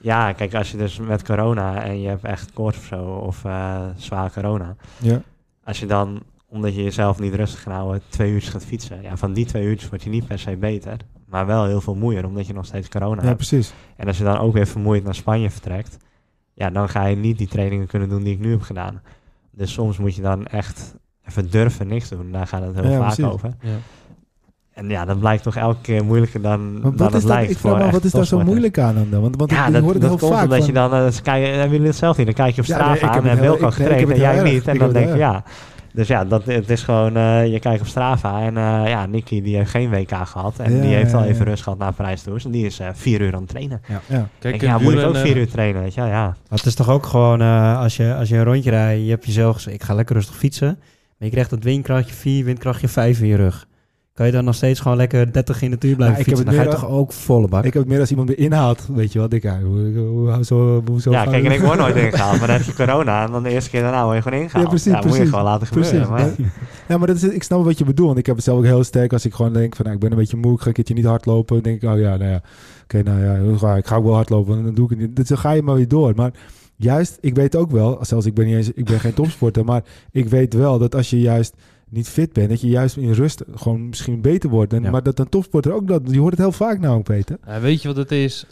[0.00, 3.44] Ja, kijk, als je dus met corona en je hebt echt koorts of zo, of
[3.44, 4.76] eh, zwaar corona.
[5.00, 5.22] Ja.
[5.64, 9.02] Als je dan, omdat je jezelf niet rustig gaat houden, twee uurtjes gaat fietsen.
[9.02, 10.96] Ja, van die twee uurtjes word je niet per se beter.
[11.26, 13.36] Maar wel heel veel moeier, omdat je nog steeds corona Ja, hebt.
[13.36, 13.72] precies.
[13.96, 15.96] En als je dan ook weer vermoeid naar Spanje vertrekt,
[16.54, 19.00] ja, dan ga je niet die trainingen kunnen doen die ik nu heb gedaan.
[19.52, 20.94] Dus soms moet je dan echt
[21.28, 22.32] even durven niks doen.
[22.32, 23.24] Daar gaat het heel Ja, vaak precies.
[23.24, 23.52] over.
[23.60, 23.70] Ja.
[24.72, 27.50] En ja, dat blijkt toch elke keer moeilijker dan, Maar dan het lijkt.
[27.50, 29.20] ik vraag me wat is daar zo moeilijk aan dan?
[29.20, 30.92] Want, want Ja, ik, dat, hoor het dat heel komt vaak omdat van- je dan...
[30.92, 32.26] eh, eens kijken, hebben jullie het zelf niet?
[32.26, 34.42] Dan kijk je op Ja, nee, ik heb aan en heel- Wilco getraind en jij
[34.52, 34.68] niet.
[34.68, 35.44] En dan denk je, ja...
[35.98, 39.42] Dus ja, dat, het is gewoon, eh, je kijkt op Strava en eh, ja, Nicky
[39.42, 40.58] die heeft geen WK gehad.
[40.58, 41.26] En Ja, die heeft al ja.
[41.26, 42.44] even rust gehad na Parijs Tours.
[42.44, 43.80] En die is eh, vier uur aan het trainen.
[44.06, 44.28] Ja.
[44.38, 46.10] Kijk, ja, moet ik ook vier uur trainen, weet je wel?
[46.10, 46.26] Ja.
[46.26, 49.10] Maar het is toch ook gewoon, eh, als, je, als je een rondje rijdt, je
[49.10, 50.76] hebt jezelf gezegd, ik ga lekker rustig fietsen.
[50.78, 53.66] Maar je krijgt dat windkrachtje 4, windkrachtje 5 in je rug.
[54.18, 56.46] Kan je dan nog steeds gewoon lekker 30 in de uur blijven ik heb fietsen?
[56.46, 57.64] het Dan ga je toch ook volle bak?
[57.64, 59.32] Ik heb het meer als iemand me inhaalt, weet je wat?
[59.32, 62.38] Ik, ja, hoe, hoe, hoe, zo, hoe, zo ja, kijk, en ik word nooit ingehaald.
[62.38, 64.64] Maar dan heb je corona en dan de eerste keer daarna word je gewoon ingehaald.
[64.64, 65.90] Ja, precies, moet je gewoon laten gebeuren.
[65.90, 66.08] Precies.
[66.08, 66.50] Maar, Ja.
[66.88, 68.06] Ja, maar dat is, ik snap wat je bedoelt.
[68.06, 69.84] Want ik heb het zelf ook heel sterk als ik gewoon denk van...
[69.84, 71.54] Nou, ik ben een beetje moe, ik ga een keertje niet hardlopen.
[71.54, 72.42] Dan denk ik, oh ja, nou ja.
[72.82, 73.76] Oké, nou ja, ik?
[73.76, 74.64] ik ga ook wel hardlopen.
[74.64, 75.16] Dan doe ik het niet.
[75.16, 76.12] Dus dan ga je maar weer door.
[76.16, 76.32] Maar
[76.76, 77.98] juist, ik weet ook wel...
[78.00, 79.64] Zelfs ik ben, niet eens, ik ben geen topsporter.
[79.64, 81.54] Maar ik weet wel dat als je juist
[81.90, 82.48] niet fit bent...
[82.48, 84.72] Dat je juist in rust gewoon misschien beter wordt.
[84.72, 84.90] En, Ja.
[84.90, 86.02] Maar dat een topsporter ook dat...
[86.04, 87.38] Je hoort het heel vaak nou ook, Peter.
[87.46, 88.46] Ja, weet je wat het is?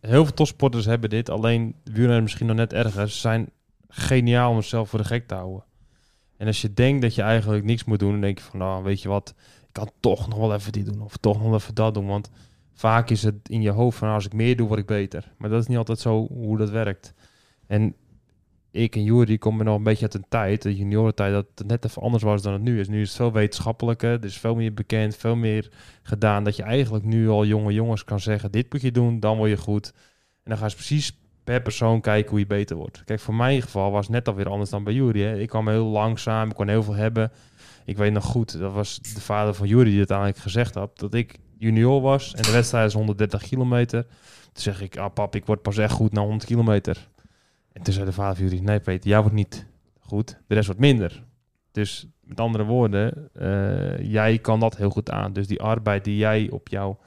[0.00, 3.08] Heel veel topsporters hebben dit, alleen wielrenners misschien nog net erger.
[3.08, 3.50] Ze zijn
[3.88, 5.64] geniaal om zichzelf voor de gek te houden.
[6.36, 8.84] En als je denkt dat je eigenlijk niks moet doen, dan denk je van, nou,
[8.84, 11.54] weet je wat, ik kan toch nog wel even dit doen of toch nog wel
[11.54, 12.06] even dat doen.
[12.06, 12.30] Want
[12.72, 15.32] vaak is het in je hoofd van, nou, als ik meer doe, word ik beter.
[15.38, 17.14] Maar dat is niet altijd zo hoe dat werkt.
[17.66, 17.94] En
[18.72, 21.84] ik en Jury komen nog een beetje uit een tijd, de juniorentijd, dat het net
[21.84, 22.88] even anders was dan het nu is.
[22.88, 25.70] Nu is het veel wetenschappelijker, er is veel meer bekend, veel meer
[26.02, 26.44] gedaan.
[26.44, 29.50] Dat je eigenlijk nu al jonge jongens kan zeggen, dit moet je doen, dan word
[29.50, 29.92] je goed.
[30.42, 33.04] En dan gaan ze precies per persoon kijken hoe je beter wordt.
[33.04, 35.40] Kijk, voor mijn geval was het net alweer anders dan bij Jury.
[35.40, 37.32] Ik kwam heel langzaam, ik kon heel veel hebben.
[37.84, 40.98] Ik weet nog goed, dat was de vader van Jury die het eigenlijk gezegd had,
[40.98, 44.02] dat ik junior was en de wedstrijd is 130 kilometer.
[44.52, 47.08] Toen zeg ik, ah pap, ik word pas echt goed na 100 kilometer.
[47.72, 49.66] En toen zei de vader van Jury, nee Peter, jij wordt niet
[50.00, 51.24] goed, de rest wordt minder.
[51.72, 55.32] Dus met andere woorden, eh, jij kan dat heel goed aan.
[55.32, 56.98] Dus die arbeid die jij op jouw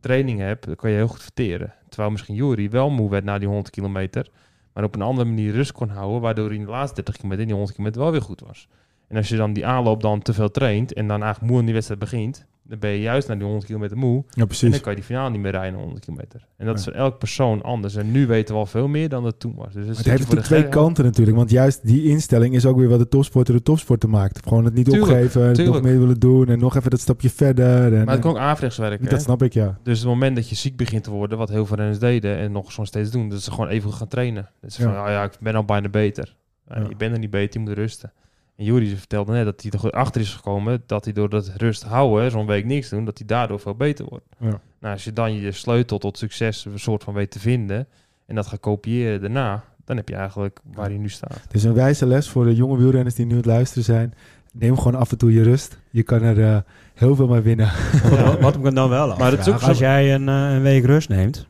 [0.00, 1.74] training hebt, dat kan je heel goed verteren.
[1.88, 4.28] Terwijl misschien Jury wel moe werd na die 100 kilometer,
[4.72, 7.42] maar op een andere manier rust kon houden, waardoor hij in de laatste 30 kilometer,
[7.42, 8.68] in die 100 kilometer wel weer goed was.
[9.08, 11.64] En als je dan die aanloop dan te veel traint en dan eigenlijk moe in
[11.64, 14.22] die wedstrijd begint, dan ben je juist naar die 100 kilometer moe.
[14.28, 14.70] Ja, En precies.
[14.70, 16.46] dan kan je die finale niet meer rijden 100 kilometer.
[16.56, 17.96] En dat is voor elk persoon anders.
[17.96, 19.72] En nu weten we al veel meer dan het toen was.
[19.72, 21.36] Dus het heeft voor de natuurlijk twee kanten natuurlijk.
[21.36, 24.40] Want juist die instelling is ook weer wat de topsporter de topsporter maakt.
[24.46, 27.30] Gewoon het niet Tuurlijk, opgeven, het nog meer willen doen en nog even dat stapje
[27.30, 27.94] verder.
[27.94, 29.08] En, Maar het kan ook averechts werken.
[29.08, 29.78] dat snap ik, ja.
[29.82, 32.52] Dus het moment dat je ziek begint te worden, wat heel veel renners deden en
[32.52, 34.48] nog soms steeds doen, dat ze gewoon even gaan trainen.
[34.60, 35.10] Dat is van, Ja.
[35.10, 35.24] ja.
[35.24, 36.36] ik ben al bijna beter.
[36.68, 36.86] Ja.
[36.88, 38.12] Je bent er niet beter, je moet rusten.
[38.56, 41.50] En Jury vertelde net dat hij er goed achter is gekomen, dat hij door dat
[41.56, 44.24] rust houden, zo'n week niks doen, dat hij daardoor veel beter wordt.
[44.38, 44.60] Ja.
[44.80, 47.86] Nou, als je dan je sleutel tot succes een soort van weet te vinden
[48.26, 51.40] en dat gaat kopiëren daarna, dan heb je eigenlijk waar hij nu staat.
[51.42, 54.14] Het is een wijze les voor de jonge wielrenners die nu het luisteren zijn.
[54.52, 55.78] Neem gewoon af en toe je rust.
[55.90, 56.58] Je kan er eh,
[56.94, 57.70] heel veel mee winnen.
[58.10, 60.28] Wat, wat ik me dan wel Maar het is ook afvraag, zo- als jij een,
[60.28, 61.46] eh, een week rust neemt,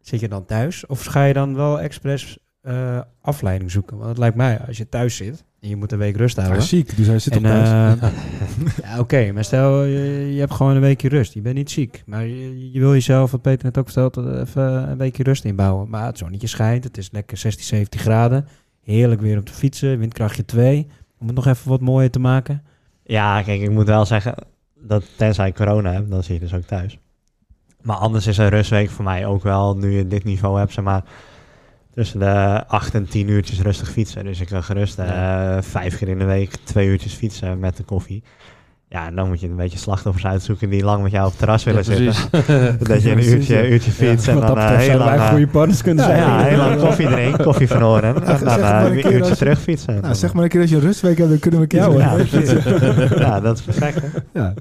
[0.00, 0.86] zit je dan thuis?
[0.86, 2.38] Of ga je dan wel expres
[2.68, 3.96] eh, afleiding zoeken?
[3.96, 6.44] Want het lijkt mij, als je thuis zit en je moet een week rust Hij
[6.44, 6.64] houden.
[6.64, 7.98] is ziek, dus hij zit en, toch thuis.
[8.00, 8.08] eh,
[8.90, 11.34] ja, Oké, maar stel je, je hebt gewoon een weekje rust.
[11.34, 12.02] Je bent niet ziek.
[12.06, 15.44] Maar je, je wil jezelf, wat Peter net ook vertelt, eh, even een weekje rust
[15.44, 15.88] inbouwen.
[15.90, 16.84] Maar het zonnetje schijnt.
[16.84, 18.46] Het is lekker 16, 17 graden.
[18.82, 19.98] Heerlijk weer op de fietsen.
[19.98, 20.86] Windkrachtje 2.
[21.18, 22.62] Om het nog even wat mooier te maken.
[23.04, 24.34] Ja, kijk, ik moet wel zeggen
[24.80, 26.98] dat tenzij ik corona heb, dan zie je dus ook thuis.
[27.82, 30.84] Maar anders is een rustweek voor mij ook wel, nu je dit niveau hebt, zeg
[30.84, 31.04] maar,
[31.98, 34.24] tussen de 8 en 10 uurtjes rustig fietsen.
[34.24, 37.82] Dus ik kan gerust eh, vijf keer in de week twee uurtjes fietsen met de
[37.82, 38.22] koffie.
[38.88, 41.38] Ja, en dan moet je een beetje slachtoffers uitzoeken die lang met jou op het
[41.38, 42.14] terras willen zitten.
[42.88, 43.64] Dat je een uurtje, ja.
[43.64, 45.10] uurtje fietst en wat dan dat eh, heel lang...
[45.10, 46.22] wij eh, goede partners kunnen ja, zijn.
[46.22, 48.14] ja, heel lang koffie drinken, koffie verloren.
[48.14, 50.00] En zeg dan maar eh, een uurtje terug fietsen.
[50.00, 51.98] Nou, zeg maar een keer als je een rustweek hebt, dan kunnen we een keer
[51.98, 52.16] Ja.
[52.16, 54.00] Ja, ja, dat is perfect.
[54.00, 54.08] hè?
[54.32, 54.54] Ja.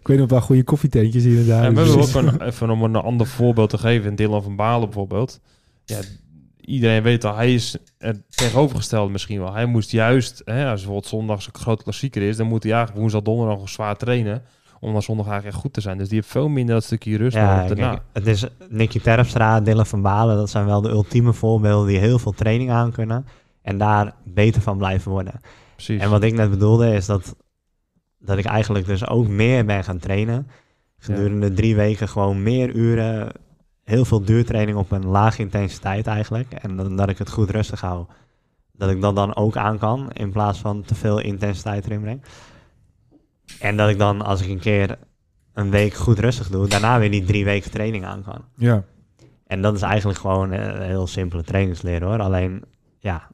[0.00, 1.64] Ik weet nog wel goede koffietentjes hier en daar.
[1.64, 4.14] En we Dus- hebben ook een, even om een ander voorbeeld te geven.
[4.14, 5.40] Dylan van Balen bijvoorbeeld.
[5.84, 5.98] Ja,
[6.66, 9.52] iedereen weet al, hij is het tegenovergestelde misschien wel.
[9.52, 13.00] Hij moest juist, hè, als bijvoorbeeld zondags een grote klassieker is, dan moet hij eigenlijk
[13.00, 14.42] woensdag, donderdag nog zwaar trainen.
[14.80, 15.98] om dan zondag eigenlijk echt goed te zijn.
[15.98, 19.86] Dus die heeft veel minder dat stukje rust Ja, kijk, het is Nicky Terpstra, Dylan
[19.86, 23.26] van Balen, dat zijn wel de ultieme voorbeelden die heel veel training aan kunnen
[23.62, 25.40] en daar beter van blijven worden.
[25.74, 26.00] Precies.
[26.00, 27.36] En wat ik net bedoelde is dat,
[28.18, 30.46] dat ik eigenlijk dus ook meer ben gaan trainen.
[30.98, 33.32] Gedurende drie weken gewoon meer uren,
[33.84, 36.52] heel veel duurtraining op een lage intensiteit eigenlijk.
[36.52, 38.06] En dan, dat ik het goed rustig hou.
[38.72, 42.22] Dat ik dat dan ook aan kan, in plaats van te veel intensiteit erin breng.
[43.60, 44.98] En dat ik dan, als ik een keer
[45.52, 48.44] een week goed rustig doe, daarna weer die drie weken training aan kan.
[48.56, 48.84] Ja,
[49.46, 52.18] En dat is eigenlijk gewoon eh, een heel simpele trainingsleer hoor.
[52.18, 52.64] Alleen,
[52.98, 53.28] ja,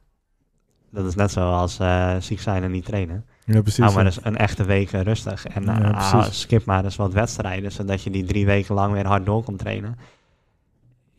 [0.91, 3.25] dat is net zoals eh ziek zijn en niet trainen.
[3.45, 3.83] ja precies.
[3.83, 5.45] Hou maar eens een echte week eh, rustig.
[5.45, 9.25] En Ja, skip maar eens wat wedstrijden, zodat je die drie weken lang weer hard
[9.25, 9.97] door kan trainen.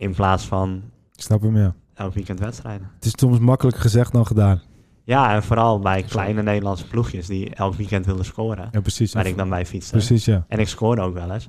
[0.02, 0.82] In plaats van
[1.14, 1.74] Ik snap hem, ja.
[1.94, 2.90] elk weekend wedstrijden.
[2.94, 4.60] Het is soms makkelijker gezegd dan gedaan.
[5.04, 8.68] Ja, en vooral bij kleine Nederlandse ploegjes die elk weekend willen scoren.
[8.72, 9.12] Ja, precies.
[9.12, 9.92] Waar ik dan bij fietste.
[9.92, 10.44] Precies, ja.
[10.48, 11.48] En ik scoorde ook wel eens.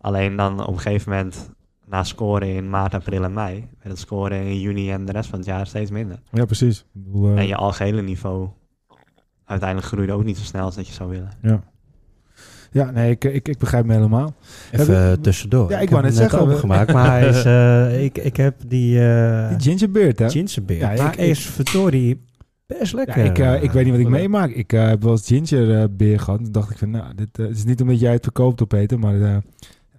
[0.00, 1.50] Alleen dan op een gegeven moment,
[1.86, 5.28] na scoren in maart, april en mei, werd het scoren in juni en de rest
[5.30, 6.18] van het jaar steeds minder.
[6.32, 6.78] Ja, precies.
[6.78, 8.48] Ik bedoel, eh, En je algehele niveau
[9.44, 11.30] uiteindelijk groeide ook niet zo snel als dat je zou willen.
[11.42, 11.62] ja.
[12.70, 14.34] Ja, nee, ik, ik, ik begrijp me helemaal.
[14.72, 15.70] Even Heb tussendoor.
[15.70, 17.44] Ja, ik wou net zeggen, opengemaakt, maar hij is,
[17.94, 20.30] eh, ik, ik heb die, eh Die gingerbeard, hè?
[20.30, 20.78] gingerbeer.
[20.78, 22.24] Ja, maar ik- is verdorie
[22.66, 23.24] best Ja, lekker.
[23.24, 24.50] ik, eh, ik weet niet wat ik meemaak.
[24.50, 26.42] Ik eh, heb wel eens gingerbeer gehad.
[26.42, 28.98] Toen dacht ik van, nou, dit het is niet omdat jij het verkoopt op Peter,
[28.98, 29.40] maar eh, hij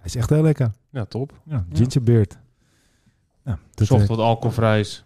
[0.04, 0.70] is echt heel lekker.
[0.90, 1.32] Ja, top.
[1.46, 2.38] Ja, gingerbeard.
[3.44, 5.04] Ja, Zocht wat alcoholvrij is.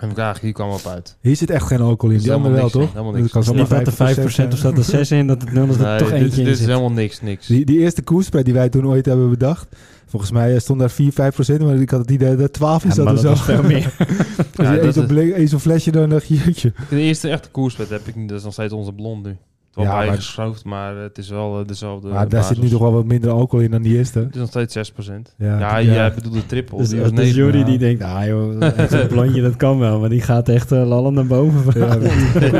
[0.00, 1.16] En vraag, hier kwam op uit.
[1.20, 2.16] hier zit echt geen alcohol in.
[2.16, 2.82] Is Die andere wel, toch?
[2.82, 3.22] in, helemaal niks.
[3.22, 5.40] Dat kan Is niet zomaar dat er 5% 5% of staat er 6 in, dat
[5.42, 7.46] het nul is dat Nee, toch dit, eentje dit in is helemaal niks, niks.
[7.46, 9.68] Die, die eerste koerspreid die wij toen ooit hebben bedacht.
[10.06, 11.60] Volgens mij eh, stond daar 4, 5 procent.
[11.60, 13.44] Maar ik had het idee dat er 12 in Ja, zat maar of dat zo.
[13.44, 13.94] veel meer.
[13.98, 16.72] Als Ja, je dat zo'n is- zo'n flesje dan dacht je, jeetje.
[16.88, 18.28] De eerste echte koerspet heb ik niet.
[18.28, 19.36] Dat is nog steeds onze blond nu.
[19.78, 22.80] Wel Ja, maar- bijgeschroefd, maar het is wel eh, dezelfde Maar daar zit nu toch
[22.80, 24.18] wel wat minder alcohol in dan die eerste.
[24.18, 25.34] Het is nog steeds 6%.
[25.36, 25.92] Ja, Ja, ja.
[25.92, 26.78] jij bedoelt de triple.
[26.78, 27.34] Dus, die was dus 9.
[27.34, 27.64] Jury ja.
[27.64, 31.14] die denkt, ah joh, zo'n blondje dat kan wel, maar die gaat echt uh, lallend
[31.14, 31.80] naar boven.
[31.80, 31.96] Ja,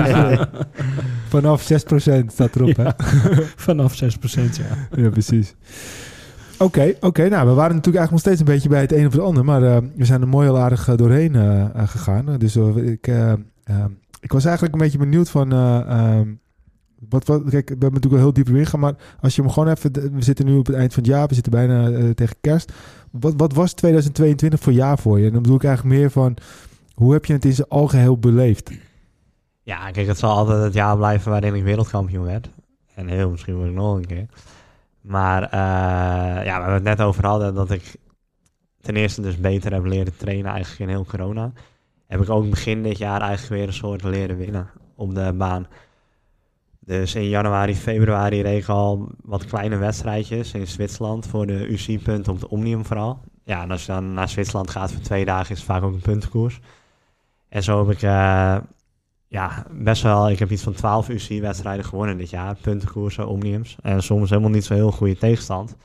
[0.09, 0.49] Ja.
[1.29, 2.89] Vanaf 6 procent staat erop, hè?
[3.67, 4.07] Vanaf 6%,
[4.97, 5.01] ja.
[5.03, 5.55] Ja, precies.
[6.59, 7.29] Oké, oké.
[7.29, 9.45] nou, we waren natuurlijk eigenlijk nog steeds een beetje bij het een of het ander.
[9.45, 12.37] Maar eh, we zijn er mooi al aardig eh, doorheen eh, eh, gegaan.
[12.39, 13.37] Dus eh, ik, eh, eh,
[14.21, 15.53] ik was eigenlijk een beetje benieuwd van...
[17.09, 18.81] wat, wat, kijk, we hebben natuurlijk wel heel diep erin gegaan.
[18.81, 19.93] Maar als je me gewoon even...
[20.15, 21.29] We zitten nu op het eind van het jaar.
[21.29, 22.73] We zitten bijna eh, tegen kerst.
[23.11, 25.27] Wat, wat was 2022 voor jaar voor je?
[25.27, 26.37] En dan bedoel ik eigenlijk meer van...
[26.95, 28.71] Hoe heb je het in zijn algeheel beleefd?
[29.63, 32.49] Ja, kijk, het zal altijd het jaar blijven waarin ik wereldkampioen werd.
[32.95, 34.27] En heel misschien word ik nog een keer.
[35.01, 37.97] Maar eh, ja, we hebben het net over hadden dat ik
[38.81, 41.53] ten eerste dus beter heb leren trainen eigenlijk in heel corona.
[42.07, 45.67] Heb ik ook begin dit jaar eigenlijk weer een soort leren winnen op de baan.
[46.89, 52.41] Dus in januari, februari ik al wat kleine wedstrijdjes in Zwitserland voor de UC-punten op
[52.41, 53.21] de Omnium vooral.
[53.45, 55.93] Ja, en als je dan naar Zwitserland gaat voor twee dagen is het vaak ook
[55.93, 56.61] een puntenkoers.
[57.49, 58.57] En zo heb ik eh,
[59.27, 60.31] ja, best wel.
[60.31, 62.55] Ik heb iets van 12 UC-wedstrijden gewonnen dit jaar.
[62.55, 63.77] Puntenkoersen, omniums.
[63.83, 65.77] En soms helemaal niet zo heel goede tegenstand.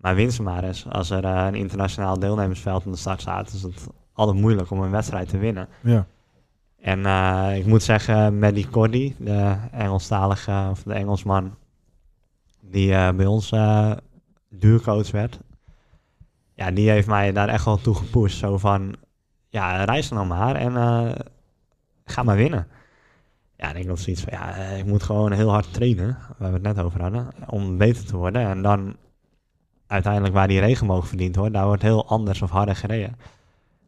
[0.00, 0.86] Maar win ze maar eens.
[0.88, 4.80] Als er eh, een internationaal deelnemersveld aan de start staat, is het altijd moeilijk om
[4.80, 5.68] een wedstrijd te winnen.
[5.80, 6.06] Ja,
[6.82, 11.54] En eh, ik moet zeggen, Maddie Cordy, de Engelstalige, of de Engelsman,
[12.60, 13.92] die eh, bij ons eh
[14.48, 15.38] duurcoach werd.
[16.54, 18.38] Ja, die heeft mij daar echt wel toe gepusht.
[18.38, 18.94] Zo van,
[19.48, 20.72] ja, reis dan maar en
[22.04, 22.66] ga maar winnen.
[23.56, 26.54] Ja, en ik had zoiets van, ja, ik moet gewoon heel hard trainen, waar we
[26.54, 28.42] het net over hadden, om beter te worden.
[28.42, 28.96] En dan
[29.86, 33.16] uiteindelijk waar die regenboog verdient hoor, daar wordt heel anders of harder gereden.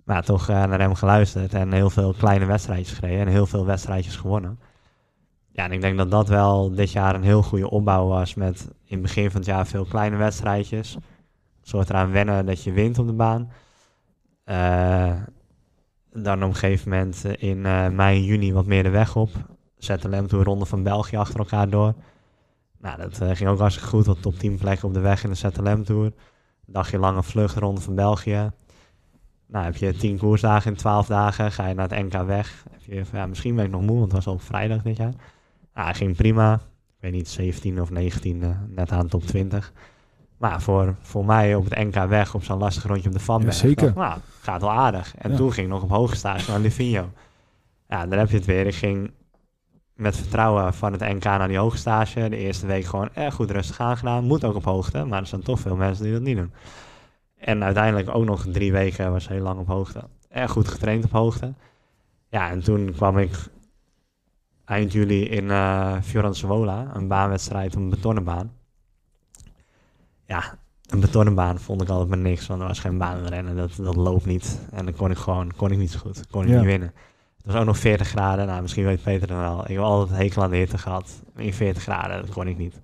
[0.04, 3.66] Maar toch eh, naar hem geluisterd en heel veel kleine wedstrijdjes gereden en heel veel
[3.66, 4.58] wedstrijdjes gewonnen.
[5.50, 8.68] Ja, en ik denk dat dat wel dit jaar een heel goede opbouw was met
[8.84, 10.96] in het begin van het jaar veel kleine wedstrijdjes.
[11.62, 13.50] Soort eraan wennen dat je wint op de baan.
[14.44, 15.12] Eh,
[16.12, 19.30] dan op een gegeven moment in eh, mei en juni wat meer de weg op.
[19.78, 21.94] ZLM toen Ronde van België achter elkaar door.
[22.78, 24.06] Nou, dat ging ook hartstikke goed.
[24.06, 26.12] Wat top 10 plekken op de weg in de ZLM Tour.
[26.66, 28.50] Dagje lange vlucht, Ronde van België.
[29.54, 32.64] Nou, heb je 10 koersdagen in 12 dagen, ga je naar het NK weg.
[32.70, 35.12] Heb je, ja, misschien ben ik nog moe, want het was op vrijdag dit jaar.
[35.74, 36.54] Nou, ging prima.
[36.54, 36.60] Ik
[37.00, 39.72] weet niet, 17 of 19, eh, net aan top 20.
[40.38, 43.54] Maar voor, voor mij op het NK weg op zo'n lastig rondje op de Vanberg.
[43.54, 43.84] Ja, zeker.
[43.94, 45.14] dacht Nou, gaat wel aardig.
[45.18, 45.36] En Ja.
[45.36, 47.10] toen ging ik nog op hoge stage naar Livigno.
[47.88, 48.66] Ja, daar heb je het weer.
[48.66, 49.10] Ik ging
[49.94, 52.28] met vertrouwen van het NK naar die hoge stage.
[52.28, 54.24] De eerste week gewoon erg goed rustig aangedaan.
[54.24, 56.52] Moet ook op hoogte, maar er zijn toch veel mensen die dat niet doen.
[57.44, 60.02] En uiteindelijk ook nog drie weken was heel lang op hoogte.
[60.28, 61.52] Erg goed getraind op hoogte.
[62.28, 63.30] Ja, en toen kwam ik
[64.64, 65.50] eind juli in
[66.02, 68.52] Fiorenzuola, een baanwedstrijd op een betonnen baan.
[70.26, 72.46] ja, een betonnen baan vond ik altijd maar niks.
[72.46, 74.60] Want er was geen baanrennen, dat, dat loopt niet.
[74.70, 76.26] En dan kon ik gewoon kon ik niet zo goed.
[76.30, 76.56] Kon ik Ja.
[76.56, 76.92] niet winnen.
[77.36, 78.46] Het was ook nog 40 graden.
[78.46, 79.60] Nou, misschien weet Peter dan wel.
[79.62, 81.22] Ik heb altijd hekel aan de hitte gehad.
[81.36, 82.80] In 40 graden, dat kon ik niet.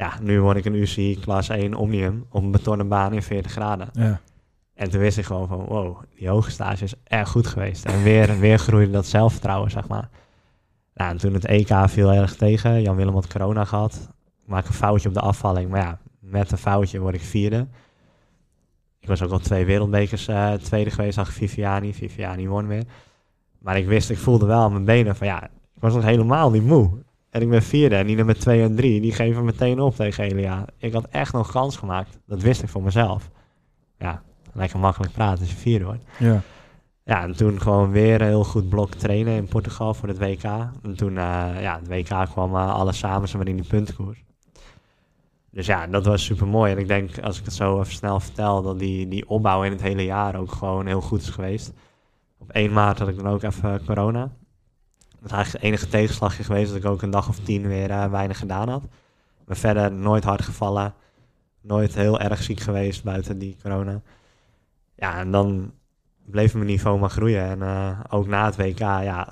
[0.00, 3.52] Ja, nu word ik een UCI klas 1 Omnium op een betonnen baan in 40
[3.52, 3.88] graden.
[3.92, 4.20] Ja.
[4.74, 7.84] En toen wist ik gewoon van, wow, die hoge stage is erg goed geweest.
[7.84, 10.08] En weer, weer groeide dat zelfvertrouwen, zeg maar.
[10.94, 12.82] Nou, en toen het EK viel erg tegen.
[12.82, 14.08] Jan-Willem had corona gehad.
[14.42, 15.70] Ik maak een foutje op de afvalling.
[15.70, 17.66] Maar ja, met een foutje word ik vierde.
[19.00, 21.94] Ik was ook al twee wereldbekers eh, tweede geweest achter Viviani.
[21.94, 22.84] Viviani won weer.
[23.58, 26.50] Maar ik wist, ik voelde wel aan mijn benen van, ja, ik was nog helemaal
[26.50, 26.90] niet moe.
[27.30, 30.24] En ik ben vierde en die nummer twee en drie, die geven meteen op tegen
[30.24, 30.64] Elia.
[30.78, 32.18] Ik had echt nog kans gemaakt.
[32.26, 33.30] Dat wist ik voor mezelf.
[33.98, 34.22] Ja,
[34.52, 36.04] lekker makkelijk praten als je vierde wordt.
[36.18, 36.42] Ja.
[37.04, 40.42] Ja, en toen gewoon weer een heel goed blok trainen in Portugal voor het WK.
[40.82, 44.24] En toen, eh, ja, het WK kwam eh, alles samen, zeg maar, in die puntenkoers.
[45.50, 46.72] Dus ja, dat was super mooi.
[46.72, 49.70] En ik denk, als ik het zo even snel vertel, dat die, die opbouw in
[49.70, 51.72] het hele jaar ook gewoon heel goed is geweest.
[52.38, 54.30] Op 1 maart had ik dan ook even corona.
[55.20, 57.90] Dat is eigenlijk het enige tegenslagje geweest dat ik ook een dag of tien weer
[57.90, 58.82] eh, weinig gedaan had.
[59.46, 60.94] Maar verder nooit hard gevallen.
[61.60, 64.00] Nooit heel erg ziek geweest buiten die corona.
[64.94, 65.72] Ja, en dan
[66.26, 67.44] bleef mijn niveau maar groeien.
[67.44, 69.28] En eh, ook na het WK, ja,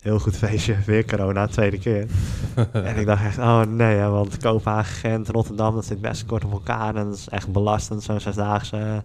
[0.00, 0.76] heel goed feestje.
[0.86, 2.06] Weer corona, tweede keer.
[2.72, 6.44] en ik dacht echt, oh nee, hè, want Kopenhagen, Gent, Rotterdam, dat zit best kort
[6.44, 6.96] op elkaar.
[6.96, 9.02] En dat is echt belastend, zo'n zesdaagse.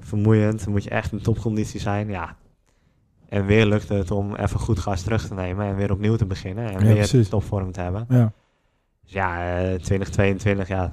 [0.00, 0.64] vermoeiend.
[0.64, 2.36] Dan moet je echt in topconditie zijn, ja.
[3.30, 6.26] En weer lukte het om even goed gas terug te nemen en weer opnieuw te
[6.26, 6.64] beginnen.
[6.64, 7.28] En Ja, weer precies.
[7.28, 8.06] topvorm te hebben.
[8.08, 8.32] Ja.
[9.02, 10.92] Dus ja, eh, 2022, ja, het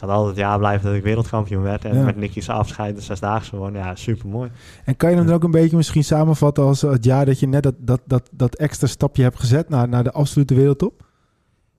[0.00, 1.84] gaat altijd het jaar blijven dat ik wereldkampioen werd.
[1.84, 2.04] En Ja.
[2.04, 3.72] met Nicky's afscheid de zesdaagse won.
[3.72, 4.50] Ja, super mooi.
[4.84, 7.46] En kan je hem dan ook een beetje misschien samenvatten als het jaar dat je
[7.48, 11.06] net dat, dat, dat, dat extra stapje hebt gezet naar, naar de absolute wereldtop?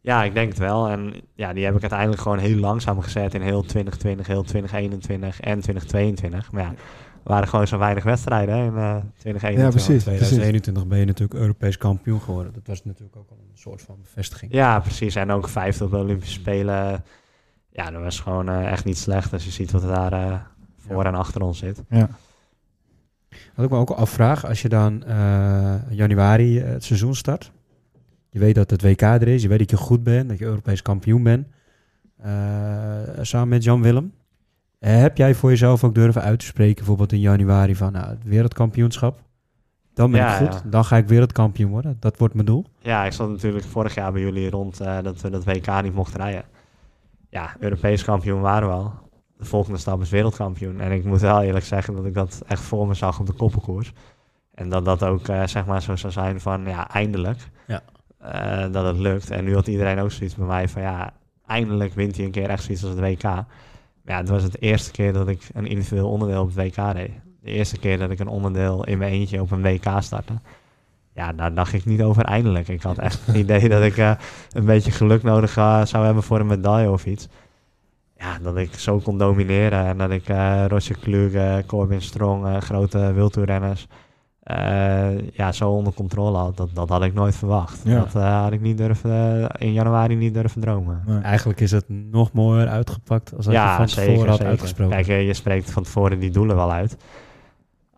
[0.01, 0.87] Ja, ik denk het wel.
[0.89, 5.39] En ja, die heb ik uiteindelijk gewoon heel langzaam gezet in heel 2020, heel 2021
[5.39, 6.51] en 2022.
[6.51, 6.73] Maar ja,
[7.23, 9.63] waren gewoon zo weinig wedstrijden hè, in eh 2021.
[9.63, 10.03] Ja, precies.
[10.03, 12.53] 2021 ben je natuurlijk Europees kampioen geworden.
[12.53, 14.53] Dat was natuurlijk ook al een soort van bevestiging.
[14.53, 15.15] Ja, precies.
[15.15, 17.03] En ook vijfde op de Olympische Spelen.
[17.71, 20.39] Ja, dat was gewoon eh, echt niet slecht als je ziet wat er daar eh,
[20.77, 21.83] voor en achter ons zit.
[21.89, 22.09] Ja.
[23.55, 27.51] Wat ik me ook afvraag, als je dan eh, januari eh, het seizoen start.
[28.29, 30.45] Je weet dat het WK er is, je weet dat je goed bent, dat je
[30.45, 31.47] Europees kampioen bent.
[32.17, 32.31] eh,
[33.21, 34.13] samen met Jan Willem.
[34.79, 38.09] Eh, heb jij voor jezelf ook durven uit te spreken, bijvoorbeeld in januari, van nou,
[38.09, 39.19] het wereldkampioenschap?
[39.93, 40.69] Dan ben Ja, ik goed, ja.
[40.69, 41.97] dan ga ik wereldkampioen worden.
[41.99, 42.65] Dat wordt mijn doel.
[42.79, 45.93] Ja, ik zat natuurlijk vorig jaar bij jullie rond eh, dat we dat WK niet
[45.93, 46.43] mochten rijden.
[47.29, 48.93] Ja, Europees kampioen waren we al.
[49.37, 50.79] De volgende stap is wereldkampioen.
[50.79, 53.33] En ik moet wel eerlijk zeggen dat ik dat echt voor me zag op de
[53.33, 53.93] koppelkoers.
[54.53, 57.49] En dat dat ook eh, zeg maar zo zou zijn van ja, eindelijk.
[57.67, 57.81] Ja.
[58.67, 59.29] Dat het lukt.
[59.29, 61.13] En nu had iedereen ook zoiets bij mij van ja,
[61.45, 63.43] eindelijk wint hij een keer echt zoiets als het WK.
[64.09, 67.11] Ja, het was het eerste keer dat ik een individueel onderdeel op het WK reed.
[67.41, 70.33] De eerste keer dat ik een onderdeel in mijn eentje op een WK startte.
[71.13, 72.67] Ja, daar dacht ik niet over eindelijk.
[72.67, 74.11] Ik had echt het idee dat ik eh,
[74.51, 77.27] een beetje geluk nodig eh, zou hebben voor een medaille of iets.
[78.17, 83.13] Ja, dat ik zo kon domineren en dat ik eh Roger Kluge, Corbin Strong, grote
[83.13, 83.87] wildtoerrenners,
[84.49, 86.57] eh, ja, zo onder controle had.
[86.57, 87.81] Dat, dat had ik nooit verwacht.
[87.83, 87.99] Ja.
[87.99, 91.01] Dat eh, had ik niet durven, in januari niet durven dromen.
[91.05, 91.21] Nee.
[91.21, 94.95] Eigenlijk is het nog mooier uitgepakt als dat je van tevoren had uitgesproken.
[94.95, 96.97] Kijk, eh, je spreekt van tevoren die doelen wel uit.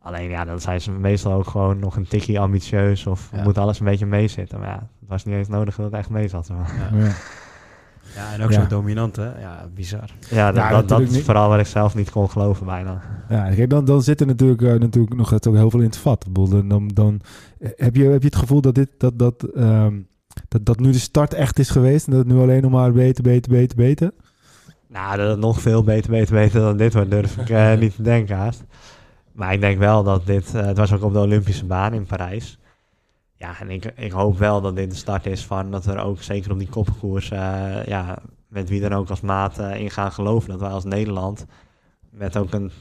[0.02, 3.44] Alleen ja, dan zijn ze meestal ook gewoon nog een tikkie ambitieus of Ja.
[3.44, 4.60] moet alles een beetje meezitten.
[4.60, 6.50] Maar ja, het was niet eens nodig dat het echt mee zat.
[6.50, 6.92] Maar.
[8.16, 8.34] Ja.
[8.34, 8.62] En ook Ja.
[8.62, 9.40] zo dominant, hè?
[9.40, 10.10] Ja, bizar.
[10.30, 13.02] Ja, dat, Ja, dat, dat is vooral wat ik zelf niet kon geloven bijna.
[13.30, 15.86] Ja, kijk, dan, dan zit er natuurlijk, eh, natuurlijk nog het ook heel veel in
[15.86, 16.26] het vat.
[16.32, 17.22] Dan, dan, dan
[17.60, 20.00] eh, heb, je, heb je het gevoel dat, dit, dat, dat, ehm,
[20.48, 22.92] dat, dat nu de start echt is geweest en dat het nu alleen nog maar
[22.92, 24.12] beter, beter, beter, beter?
[24.88, 27.96] Nou, dat het nog veel beter, beter, beter dan dit wordt, durf ik eh, niet
[27.96, 28.64] te denken haast.
[29.32, 32.60] Maar ik denk wel dat dit, het was ook op de Olympische baan in Parijs.
[33.42, 36.04] Ja, en ik, ik hoop wel dat dit de start is van dat we er
[36.04, 38.18] ook zeker op die koppenkoers, eh, ja,
[38.48, 40.50] met wie dan ook als maat eh, in gaan geloven.
[40.50, 41.46] Dat wij als Nederland
[42.10, 42.72] met ook een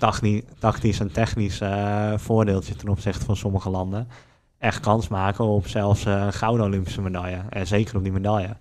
[0.59, 4.09] tactisch en technisch eh, voordeeltje ten opzichte van sommige landen
[4.59, 7.43] echt kans maken op zelfs een gouden Olympische medaille.
[7.49, 8.57] En zeker op die medaille.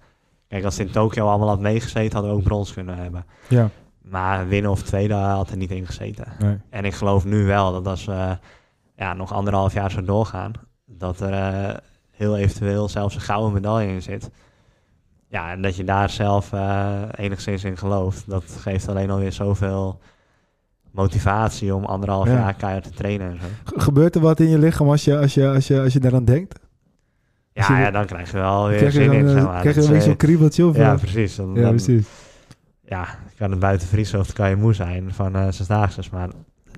[0.48, 3.26] Kijk, als het in Tokio allemaal had meegezeten, hadden we ook brons kunnen hebben.
[3.48, 3.70] Ja.
[4.02, 6.28] Maar winnen of tweede had er niet in gezeten.
[6.40, 6.58] Nee.
[6.70, 8.38] En ik geloof nu wel dat als we
[8.96, 10.52] ja, nog anderhalf jaar zo doorgaan,
[10.86, 11.80] dat er
[12.20, 14.30] heel eventueel zelfs een gouden medaille in zit.
[15.28, 20.00] Ja, en dat je daar zelf eh, enigszins in gelooft, dat geeft alleen alweer zoveel
[20.92, 22.34] motivatie om anderhalf Ja.
[22.34, 23.46] jaar keihard te trainen en zo.
[23.64, 26.00] Ge- Gebeurt er wat in je lichaam als je, als je, als je, als je
[26.00, 26.60] daaraan denkt?
[27.54, 29.26] Ja, je- ja, dan krijg je wel weer Krijg je zin dan, in.
[29.28, 29.60] eh, Zeg maar.
[29.60, 30.66] krijg je Dat dan is, weer zo'n kriebeltje?
[30.68, 31.00] Of, eh, ja, eh?
[31.00, 31.36] precies.
[31.36, 32.08] Dan, ja, dan- precies.
[32.86, 33.08] ja,
[33.38, 36.10] kan het buiten vriezen of kan je moe zijn van eh zesdaagses.
[36.10, 36.30] Maar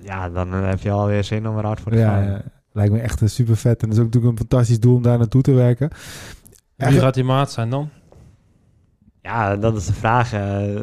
[0.02, 2.22] ja, dan eh, heb je alweer zin om er hard voor te gaan.
[2.24, 2.42] ja,
[2.72, 3.82] lijkt me echt een super vet.
[3.82, 5.90] En dat is ook natuurlijk een fantastisch doel om daar naartoe te werken.
[6.76, 7.88] En Wie gaat die maat zijn dan?
[9.22, 10.32] Ja, dat is de vraag.
[10.32, 10.74] Eh,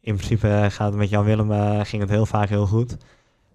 [0.00, 2.96] in principe gaat het met Jan Willem eh, ging het heel vaak heel goed.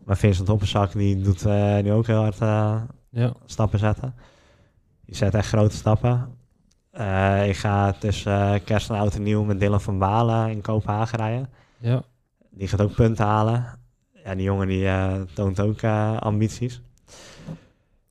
[0.06, 3.34] Maar Vincent Hopperzak die doet eh, nu ook heel hard eh, Ja.
[3.46, 4.16] stappen zetten.
[5.06, 6.28] Die zet echt grote stappen.
[6.92, 10.62] Eh, ik ga tussen eh, kerst en oud en nieuw met Dylan van Balen in
[10.62, 11.50] Kopenhagen rijden.
[11.80, 12.04] Ja.
[12.52, 13.66] Die gaat ook punten halen.
[14.24, 15.84] Ja, die jongen die eh, toont ook
[16.20, 16.82] ambities.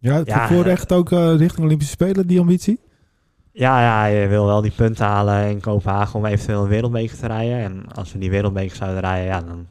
[0.02, 2.80] Ja, Ja, voor eh, ook eh, richting Olympische Spelen, die ambitie?
[3.52, 7.26] Ja, ja, je wil wel die punten halen in Kopenhagen om eventueel een wereldbeker te
[7.26, 7.58] rijden.
[7.58, 9.66] En als we die wereldbeker zouden rijden, ja, dan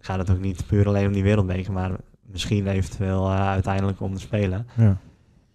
[0.00, 1.90] gaat het ook niet puur alleen om die wereldbeker, maar
[2.22, 4.66] misschien eventueel eh, uiteindelijk om te spelen.
[4.76, 4.96] Ja.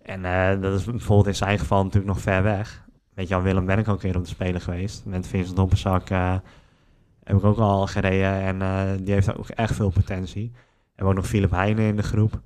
[0.02, 0.22] En
[0.62, 2.84] dat is bijvoorbeeld in zijn geval natuurlijk nog ver weg.
[3.14, 5.06] Met Jan Willem ben ik ook een keer op de Spelen geweest.
[5.06, 6.36] Met Vincent Doppelzak eh
[7.24, 10.52] heb ik ook al gereden en die heeft ook echt veel potentie.
[10.54, 10.60] We
[10.96, 12.42] hebben ook nog Philip Heijnen in de groep.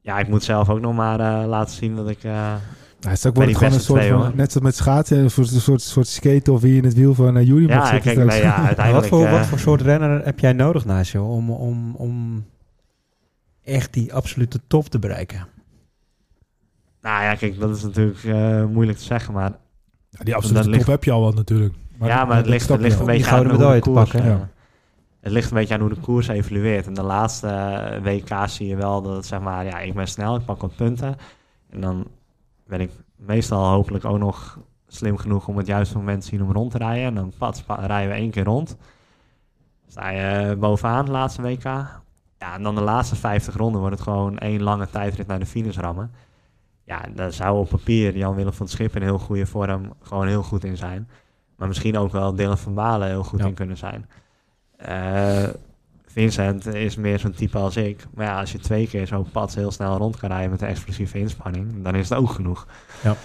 [0.00, 2.24] Ja, ik moet zelf ook nog maar eh, laten zien dat ik...
[2.24, 2.58] eh, Nou,
[3.00, 4.32] het is ook wordt gewoon een beste soort twee, van, hoor.
[4.36, 7.14] net zoals met schaatsen, een soort, een soort, soort skate of wie in het wiel
[7.14, 9.08] van uh, Jury ja, mag zitten nee, ja, uiteindelijk...
[9.08, 12.44] wat, voor, eh, wat voor soort renner heb jij nodig naast je om, om, om
[13.64, 15.46] echt die absolute top te bereiken?
[17.02, 19.50] Nou ja, kijk, dat is natuurlijk eh, moeilijk te zeggen, maar
[20.10, 21.74] Ja, die absolute ligt- top heb je al wat natuurlijk.
[22.00, 24.48] ja, maar het ligt, het ligt een beetje aan de medaille te pakken, eh, ja.
[25.28, 26.86] Het ligt een beetje aan hoe de koers evolueert.
[26.86, 30.36] En de laatste eh, WK zie je wel dat zeg maar, ja, ik ben snel,
[30.36, 31.16] ik pak wat punten.
[31.70, 32.06] En dan
[32.66, 36.52] ben ik meestal hopelijk ook nog slim genoeg om het juiste moment te zien om
[36.52, 37.04] rond te rijden.
[37.04, 38.76] En dan pats, pa- rijden we één keer rond.
[39.88, 40.20] Sta je
[40.50, 41.62] eh, bovenaan de laatste WK.
[42.38, 45.46] Ja, en dan de laatste 50 ronden wordt het gewoon één lange tijdrit naar de
[45.46, 46.10] finish rammen.
[46.84, 50.42] Ja, daar zou op papier Jan-Willem van het Schip in heel goede vorm gewoon heel
[50.42, 51.08] goed in zijn.
[51.56, 53.46] Maar misschien ook wel Dylan van Balen heel goed Ja.
[53.46, 54.08] in kunnen zijn.
[54.78, 55.44] Eh,
[56.06, 58.06] Vincent is meer zo'n type als ik.
[58.14, 60.68] Maar ja, als je twee keer zo pad heel snel rond kan rijden met een
[60.68, 62.66] explosieve inspanning, dan is het ook genoeg.
[63.02, 63.16] Ja.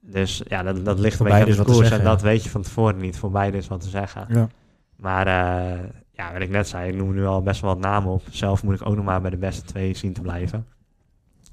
[0.00, 1.90] Dus ja, dat, dat ligt Voor een beetje aan is de wat te koers.
[1.90, 2.26] En zeggen, dat ja.
[2.26, 3.18] weet je van tevoren niet.
[3.18, 4.26] Voor beide is wat te zeggen.
[4.28, 4.48] Ja.
[4.96, 5.78] Maar eh,
[6.12, 8.22] ja, wat ik net zei, ik noem nu al best wel wat namen op.
[8.30, 10.66] Zelf moet ik ook nog maar bij de beste twee zien te blijven.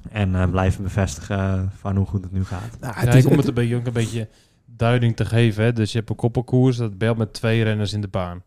[0.09, 2.77] En eh, blijven bevestigen van hoe goed het nu gaat.
[2.79, 4.27] Nou, Ja, het is, om het het- een beetje, een beetje
[4.65, 5.63] duiding te geven.
[5.63, 5.73] Hè.
[5.73, 8.43] Dus je hebt een koppelkoers, dat belt met twee renners in de baan.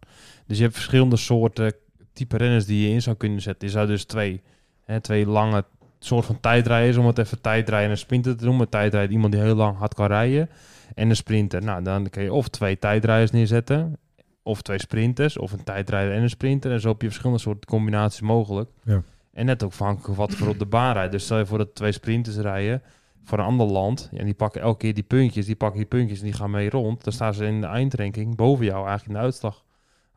[0.51, 1.72] Dus je hebt verschillende soorten
[2.12, 3.68] type renners die je in zou kunnen zetten.
[3.68, 4.42] Je zou dus twee,
[4.84, 5.64] hè, twee lange
[5.98, 8.68] soort van tijdrijders, om het even tijdrijden en een sprinter te noemen.
[8.68, 10.51] Tijdrijden iemand die heel lang hard kan rijden.
[10.94, 11.62] En een sprinter.
[11.62, 13.98] Nou, dan kun je of twee tijdrijders neerzetten,
[14.42, 16.72] of twee sprinters, of een tijdrijder en een sprinter.
[16.72, 18.70] En zo heb je verschillende soorten combinaties mogelijk.
[18.84, 19.03] Ja.
[19.32, 21.12] En net ook afhankelijk van wat voor op de baan rijdt.
[21.12, 22.82] Dus stel je voor dat twee sprinters rijden
[23.24, 24.11] voor een ander land.
[24.12, 26.70] En die pakken elke keer die puntjes, die pakken die puntjes en die gaan mee
[26.70, 27.05] rond.
[27.05, 29.64] Dan staan ze in de eindranking boven jou eigenlijk in de uitslag.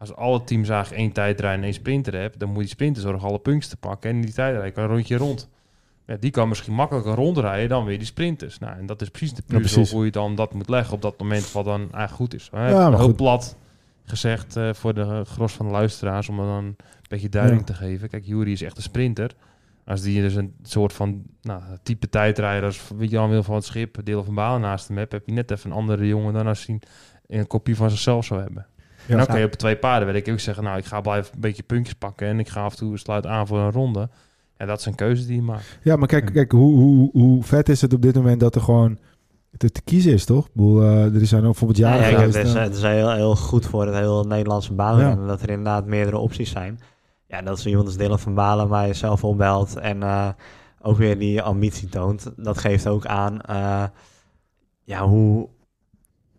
[0.03, 3.27] Als alle teams eigenlijk één tijdrijder en één sprinter hebben, dan moet die sprinter zorgen
[3.27, 4.09] alle puntjes te pakken.
[4.09, 5.49] En die tijdrijder kan een rondje rond.
[6.05, 8.59] Ja, die kan misschien makkelijker rondrijden dan weer die sprinters.
[8.59, 11.19] Nou, en dat is precies de puzzel hoe je dan dat moet leggen op dat
[11.19, 12.49] moment wat dan eigenlijk goed is.
[12.51, 12.69] Hè?
[12.69, 13.57] Ja, Heel plat
[14.05, 16.75] gezegd eh, voor de gros van de luisteraars om er dan een
[17.09, 17.65] beetje duiding Ja.
[17.65, 18.09] te geven.
[18.09, 19.31] Kijk, Jury is echt een sprinter.
[19.85, 23.55] Als die dus een soort van nou, type tijdrijder als weet je, Jan wil van
[23.55, 26.33] het schip, deel van balen naast hem hebt, heb je net even een andere jongen
[26.33, 26.79] dan als hij
[27.27, 28.65] een kopie van zichzelf zou hebben.
[29.07, 31.33] En dan kan je op twee paarden, wil ik ook zeggen, nou, ik ga blijven
[31.33, 34.09] een beetje puntjes pakken en ik ga af en toe sluit aan voor een ronde.
[34.57, 35.77] Ja, dat is een keuze die je maakt.
[35.81, 38.61] Ja, maar kijk, kijk hoe, hoe, hoe vet is het op dit moment dat er
[38.61, 38.97] gewoon
[39.57, 40.45] te, te kiezen is, toch?
[40.45, 42.81] Ik bedoel, eh, er zijn ook bijvoorbeeld Ja, jaren ja, geweest, het is, het is
[42.81, 45.27] heel, heel goed voor het hele Nederlandse bouwen.
[45.27, 46.79] Dat er inderdaad meerdere opties zijn.
[47.27, 50.29] Ja, dat is iemand als Dylan van Balen mij zelf opbelt en eh,
[50.81, 52.31] ook weer die ambitie toont.
[52.37, 53.83] Dat geeft ook aan eh,
[54.83, 55.49] ja, hoe,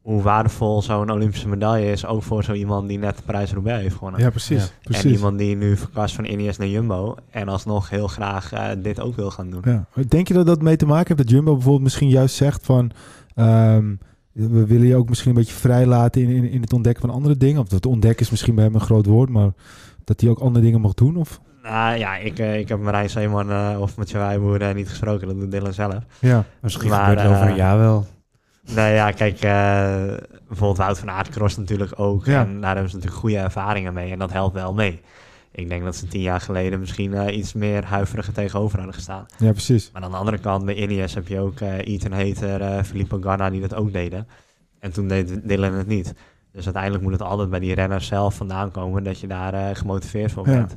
[0.05, 2.07] hoe waardevol zo'n Olympische medaille is.
[2.07, 4.21] Ook voor zo iemand die net de Parijs-Roubaix heeft gewonnen.
[4.21, 4.63] ja, precies.
[4.63, 4.71] Ja.
[4.83, 5.05] precies.
[5.05, 9.01] En iemand die nu verkast van Ineos naar Jumbo en alsnog heel graag eh, dit
[9.01, 9.63] ook wil gaan doen.
[9.65, 9.87] Ja.
[10.09, 12.91] Denk je dat dat mee te maken heeft dat Jumbo bijvoorbeeld misschien juist zegt van...
[13.35, 13.95] ehm,
[14.33, 17.15] we willen je ook misschien een beetje vrij laten in, in, in het ontdekken van
[17.15, 17.61] andere dingen?
[17.61, 19.53] Of dat ontdekken is misschien bij hem een groot woord, maar
[20.05, 21.17] dat hij ook andere dingen mag doen?
[21.17, 21.41] Of?
[21.63, 25.27] Nou ja, ik, eh, ik heb Marijn Zeeman eh, of met Wijboer uh, niet gesproken.
[25.27, 26.05] Dat doet Dylan zelf.
[26.19, 28.07] Ja, Misschien Maar, gebeurt het over een jaar wel.
[28.73, 32.27] Nou ja, kijk, eh, bijvoorbeeld Wout van cross natuurlijk ook.
[32.27, 32.41] Ja.
[32.41, 34.11] En daar hebben ze natuurlijk goede ervaringen mee.
[34.13, 35.01] En dat helpt wel mee.
[35.51, 39.27] Ik denk dat ze tien jaar geleden misschien eh, iets meer huiveriger tegenover hadden gestaan.
[39.39, 39.91] ja, precies.
[39.93, 43.51] Maar aan de andere kant, bij Ineos heb je ook eh Ethan Hater, Filippo Ganna
[43.51, 44.27] die dat ook deden.
[44.79, 46.15] En toen deed Dylan het niet.
[46.53, 50.33] Dus uiteindelijk moet het altijd bij die renners zelf vandaan komen dat je daar gemotiveerd
[50.33, 50.53] voor Ja.
[50.55, 50.77] bent.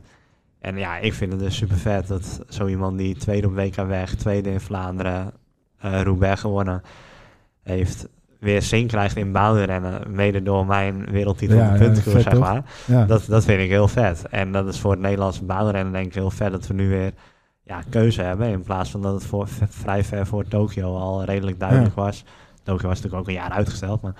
[0.59, 3.75] En ja, ik vind het dus super vet dat zo iemand die tweede op WK
[3.75, 5.31] weg, tweede in Vlaanderen,
[5.77, 6.81] Roubaix gewonnen
[7.68, 8.07] heeft,
[8.39, 12.63] weer zin krijgt in baanrennen, mede door mijn wereldtitel Ja, puntenkoers, zeg maar.
[12.86, 13.05] Ja.
[13.05, 14.28] Dat, dat vind ik heel vet.
[14.30, 17.13] En dat is voor het Nederlandse baanrennen denk ik heel vet dat we nu weer
[17.63, 18.47] ja, keuze hebben.
[18.47, 22.24] In plaats van dat het voor, vrij ver voor Tokio al redelijk duidelijk was.
[22.63, 24.15] Tokio was natuurlijk ook een jaar uitgesteld, maar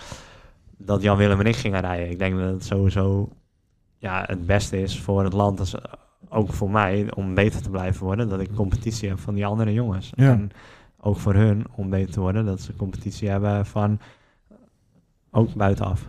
[0.78, 2.10] dat Jan Willem en ik gingen rijden.
[2.10, 3.30] Ik denk dat het sowieso
[3.98, 5.76] ja, het beste is voor het land, als,
[6.30, 8.30] ook voor mij, om beter te blijven worden.
[8.30, 10.12] Dat ik competitie heb van die andere jongens.
[10.16, 10.52] En
[11.08, 14.00] ook voor hun om beter te worden, dat ze competitie hebben van
[15.32, 16.06] ook buitenaf.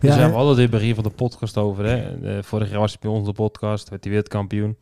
[0.00, 1.84] Dus Ja, ja, we het in het begin van de podcast over.
[1.84, 1.96] Hè?
[2.36, 4.76] Eh, vorig jaar was hij bij onze podcast, werd hij wereldkampioen.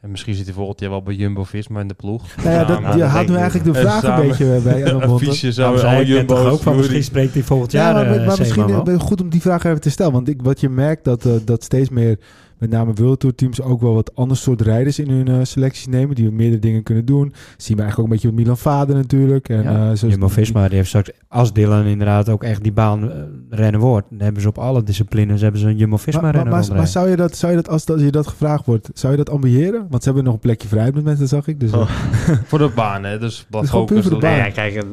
[0.00, 2.36] En misschien zit hij volgend jaar wel bij Jumbo-Visma in de ploeg.
[2.36, 3.80] Nou ja, dat, je haalt nu eigenlijk de niet.
[3.80, 6.38] vraag En een beetje bij Jan Een fiche Nou, al toch Jumbo's.
[6.52, 8.94] ook van, misschien spreekt hij volgend Ja, jaar maar, eh, maar Zeeman misschien wel.
[8.94, 10.12] eh, goed om die vraag even te stellen.
[10.12, 12.18] Want ik, wat je merkt, dat, eh, dat steeds meer,
[12.58, 15.86] met name World Tour teams, ook wel wat ander soort rijders in hun eh, selecties
[15.86, 16.14] nemen.
[16.14, 17.32] Die meerdere dingen kunnen doen.
[17.56, 19.48] zien we eigenlijk ook een beetje met Milan Vader natuurlijk.
[19.48, 23.10] En, Ja, eh, zoals- Jumbo-Visma, die heeft straks, als Dylan inderdaad ook echt die baan
[23.10, 23.16] eh,
[23.50, 26.74] rennen wordt, dan hebben ze op alle disciplines hebben ze een Maar, Jumbo-Visma maar, renner
[26.76, 29.12] maar, zou je dat, zou je dat als, dat, als je dat gevraagd wordt, zou
[29.12, 29.86] je dat ambiëren?
[29.90, 31.60] Want ze hebben nog een plekje vrij moment, dat zag ik.
[31.60, 31.90] Dus, Oh.
[32.48, 33.18] Voor de baan, hè?
[33.18, 34.00] Dus wat puur focus.
[34.00, 34.30] voor de op- baan.
[34.30, 34.86] Nee, ja, kijk, het,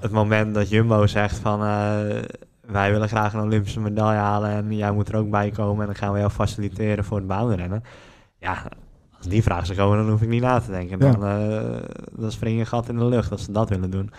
[0.00, 1.98] het moment dat Jumbo zegt van eh,
[2.66, 5.86] wij willen graag een Olympische medaille halen en jij moet er ook bij komen en
[5.86, 7.82] dan gaan we jou faciliteren voor het baanrennen.
[8.38, 8.62] Ja,
[9.16, 10.98] als die vraag zou komen, dan hoef ik niet na te denken.
[10.98, 11.12] Ja.
[11.12, 14.10] Dan, eh, dan spring je een gat in de lucht als ze dat willen doen.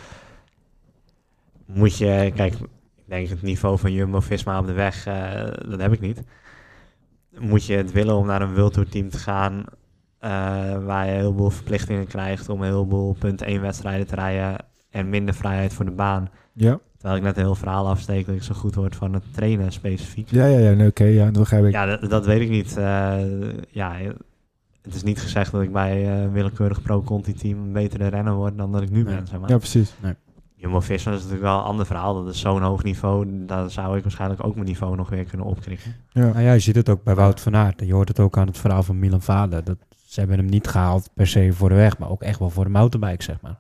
[1.66, 5.94] Moet je, kijk, ik denk het niveau van Jumbo-Visma op de weg, eh, dat heb
[5.94, 6.24] ik niet.
[7.40, 9.66] Moet je het willen om naar een World Tour team te gaan,
[10.20, 10.30] eh,
[10.86, 15.10] waar je een heleboel verplichtingen krijgt om een heleboel punt 1 wedstrijden te rijden en
[15.10, 16.30] minder vrijheid voor de baan.
[16.54, 16.80] ja.
[16.98, 19.72] Terwijl ik net een heel verhaal afsteek dat ik zo goed word van het trainen
[19.72, 20.32] specifiek.
[20.32, 21.72] ja, ja, ja, nee, oké, ja, dat begrijp ik.
[21.72, 22.78] Ja, dat, dat weet ik niet.
[22.78, 23.16] Eh,
[23.70, 23.96] ja,
[24.82, 28.34] het is niet gezegd dat ik bij eh, een willekeurig pro-conti team een betere renner
[28.34, 29.16] word dan dat ik nu Nee.
[29.16, 29.28] ben.
[29.28, 29.50] Zeg maar.
[29.50, 29.94] Ja, precies.
[30.56, 32.24] Jumbo-Visma is natuurlijk wel een ander verhaal.
[32.24, 33.46] Dat is zo'n hoog niveau.
[33.46, 35.96] Daar zou ik waarschijnlijk ook mijn niveau nog weer kunnen opkrikken.
[36.10, 36.22] Ja.
[36.26, 37.82] Nou ja, je ziet het ook bij Wout van Aert.
[37.86, 39.64] Je hoort het ook aan het verhaal van Milan Vader.
[39.64, 42.50] Dat, ze hebben hem niet gehaald per se voor de weg, maar ook echt wel
[42.50, 43.60] voor de mountainbike, zeg maar.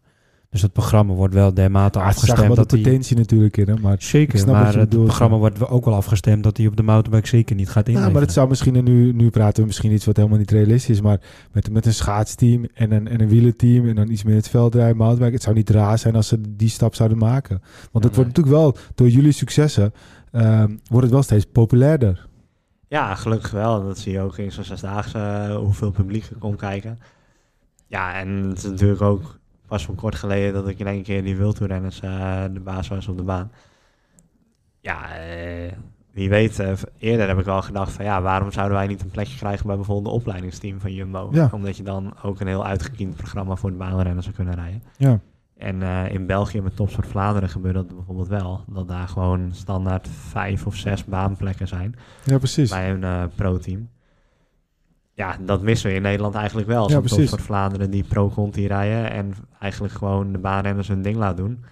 [0.49, 2.81] Dus het programma wordt wel dermate afgestemd wel de dat hij...
[2.81, 3.93] potentie natuurlijk in hem, maar...
[3.93, 5.41] Ik Zeker, maar je het bedoelt, programma ja.
[5.41, 8.13] wordt ook wel afgestemd dat hij op de mountainbike zeker niet gaat Ja, inleveren.
[8.13, 10.95] maar het zou misschien, en nu, nu praten we misschien iets wat helemaal niet realistisch
[10.95, 11.19] is, maar
[11.51, 14.97] met, met een schaatsteam en een, en een wielerteam en dan iets meer het veldrijden,
[14.97, 17.61] mountainbike, het zou niet raar zijn als ze die stap zouden maken.
[17.91, 18.23] Want het Nee.
[18.23, 19.93] wordt natuurlijk wel, door jullie successen,
[20.31, 22.27] ehm, wordt het wel steeds populairder.
[22.87, 23.83] Ja, gelukkig wel.
[23.83, 26.99] Dat zie je ook in zo'n zesdaagse eh, hoeveel publiek er komt kijken.
[27.87, 29.37] Ja, en het is natuurlijk ook
[29.67, 33.07] pas van kort geleden dat ik in één keer die wildtoerrenners eh de baas was
[33.07, 33.51] op de baan.
[34.79, 35.71] Ja, eh,
[36.11, 39.09] wie weet, eh, eerder heb ik al gedacht van ja, waarom zouden wij niet een
[39.09, 41.29] plekje krijgen bij bijvoorbeeld de opleidingsteam van Jumbo?
[41.31, 41.49] Ja.
[41.51, 44.83] Omdat je dan ook een heel uitgekiend programma voor de baanrenners zou kunnen rijden.
[44.97, 45.19] Ja.
[45.57, 48.63] En in België met Topsport Vlaanderen gebeurt dat bijvoorbeeld wel.
[48.67, 52.69] Dat daar gewoon standaard vijf of zes baanplekken zijn Ja, precies.
[52.69, 53.89] bij een pro-team.
[55.13, 56.89] Ja, dat missen we in Nederland eigenlijk wel.
[56.89, 57.29] Zo'n precies.
[57.29, 61.63] voor Vlaanderen die pro-conti rijden en eigenlijk gewoon de baanrenners hun ding laat doen.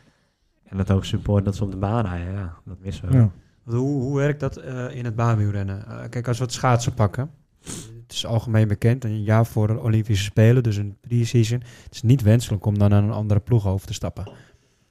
[0.65, 2.33] En het ook support dat ze op de baan rijden.
[2.33, 3.17] Ja, dat missen we.
[3.17, 3.31] Ja.
[3.63, 5.87] Hoe, hoe werkt dat eh, in het baanwielrennen?
[5.87, 7.29] Eh, kijk, als we het schaatsen pakken.
[8.03, 11.59] Het is algemeen bekend, een jaar voor de Olympische Spelen, dus een pre-season.
[11.83, 14.31] Het is niet wenselijk om dan naar een andere ploeg over te stappen.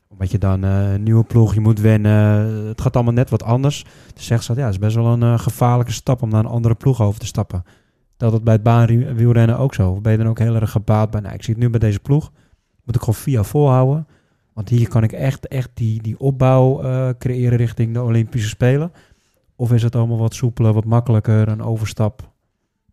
[0.08, 2.12] Omdat je dan eh, een nieuwe ploeg, je moet wennen.
[2.66, 3.84] Het gaat allemaal net wat anders.
[4.14, 6.74] Dus zegt ze, ja, het is best wel een gevaarlijke stap om naar een andere
[6.74, 7.64] ploeg over te stappen.
[8.16, 9.90] Dat bij het baanwielrennen ook zo?
[9.90, 11.80] Of ben je dan ook heel erg gebaat bij, nou, ik zie het nu bij
[11.80, 12.32] deze ploeg.
[12.84, 14.06] Moet ik gewoon via volhouden.
[14.54, 18.92] Want hier kan ik echt, echt die, die opbouw eh, creëren richting de Olympische Spelen.
[19.56, 22.32] Of is het allemaal wat soepeler, wat makkelijker, een overstap?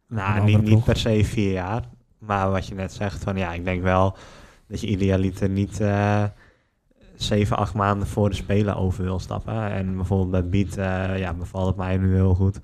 [0.07, 1.83] Nou, niet, niet per se vier jaar.
[2.17, 4.15] Maar wat je net zegt, van ja, ik denk wel
[4.67, 6.23] dat je idealiter niet eh,
[7.15, 9.71] zeven, acht maanden voor de Spelen over wil stappen.
[9.71, 12.59] En bijvoorbeeld bij Beat, eh, ja, bevalt het mij nu heel goed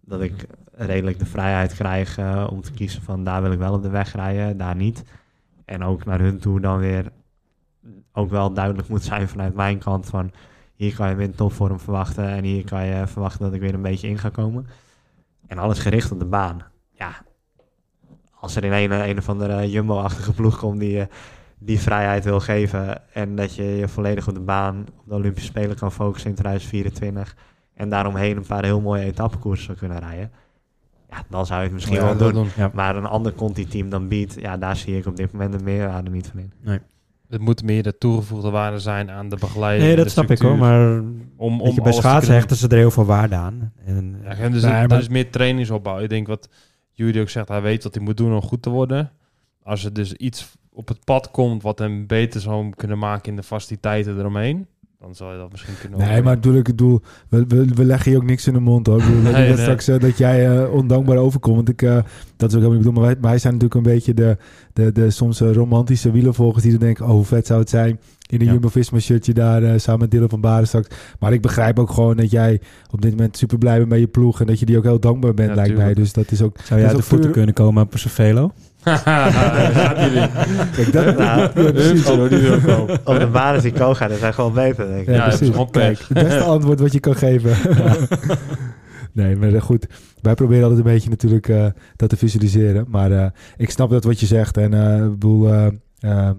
[0.00, 2.18] dat ik redelijk de vrijheid krijg
[2.50, 5.04] om te kiezen van daar wil ik wel op de weg rijden, daar niet.
[5.66, 7.12] En ook naar hun toe dan weer
[8.12, 10.32] ook wel duidelijk moet zijn vanuit mijn kant van
[10.74, 13.74] hier kan je weer een topvorm verwachten en hier kan je verwachten dat ik weer
[13.74, 14.66] een beetje in ga komen.
[15.46, 16.62] En alles gericht op de baan.
[16.90, 17.24] Ja,
[18.30, 21.08] als er in een, een of andere jumbo-achtige ploeg komt die je
[21.58, 25.48] die vrijheid wil geven en dat je je volledig op de baan op de Olympische
[25.48, 27.36] Spelen kan focussen in 2024
[27.74, 30.30] en daaromheen een paar heel mooie etappekoersen zou kunnen rijden.
[31.10, 32.48] Ja, dan zou je het misschien Ja, wel doen.
[32.56, 32.70] Ja.
[32.74, 36.10] Maar een ander Conti-team dan Beat, ja, daar zie ik op dit moment de meerwaarde
[36.10, 36.80] niet van in.
[37.28, 39.86] Het moet meer de toegevoegde waarde zijn aan de begeleiding.
[39.86, 40.98] Nee, dat snap ik hoor, maar
[41.36, 43.72] Om, om je, bij schaatsen hechten ze er heel veel waarde aan.
[43.84, 45.98] En, Ja, en dus Nee, maar- is meer trainingsopbouw.
[45.98, 46.48] Ik denk wat
[46.92, 49.10] Judy ook zegt, hij weet wat hij moet doen om goed te worden.
[49.62, 53.36] Als er dus iets op het pad komt wat hem beter zou kunnen maken in
[53.36, 54.66] de faciliteiten eromheen,
[55.00, 58.10] dan zal je dat misschien kunnen Nee, maar natuurlijk, ik bedoel, we, we, we leggen
[58.10, 58.98] je ook niks in de mond hoor.
[58.98, 59.56] Ik bedoel, Nee, dat, nee.
[59.56, 61.56] straks eh, dat jij eh, ondankbaar overkomt.
[61.56, 61.94] Want ik, eh,
[62.36, 62.94] dat is ook helemaal niet bedoeld.
[62.94, 64.36] Maar wij, wij zijn natuurlijk een beetje de,
[64.72, 67.98] de, de soms eh, romantische wielervolgers die dan denken, oh hoe vet zou het zijn
[68.28, 68.52] in een Ja.
[68.52, 70.88] Jumbo-Visma shirtje daar eh, samen met Dylan van Baren straks.
[71.18, 74.06] Maar ik begrijp ook gewoon dat jij op dit moment super blij bent met je
[74.06, 75.94] ploeg en dat je die ook heel dankbaar bent, Ja, lijkt mij.
[75.94, 76.56] Dus dat is ook...
[76.64, 78.52] Zou je dat uit is de voeten puur- kunnen komen op een velo?
[78.90, 80.28] Gaat jullie.
[80.72, 82.08] Kijk, dat, Nou, ja, precies.
[82.08, 82.90] Ik ook.
[83.04, 85.06] Op de banen die Koga, dat zijn gewoon beter, denk ik.
[85.06, 85.48] Ja, Ja, precies.
[85.48, 87.56] gewoon Kijk, het beste antwoord wat je kan geven.
[89.12, 89.86] nee, maar eh, goed.
[90.22, 91.66] Wij proberen altijd een beetje natuurlijk eh,
[91.96, 92.84] dat te visualiseren.
[92.88, 93.26] Maar eh,
[93.56, 94.56] ik snap dat wat je zegt.
[94.56, 95.48] En eh, ik bedoel,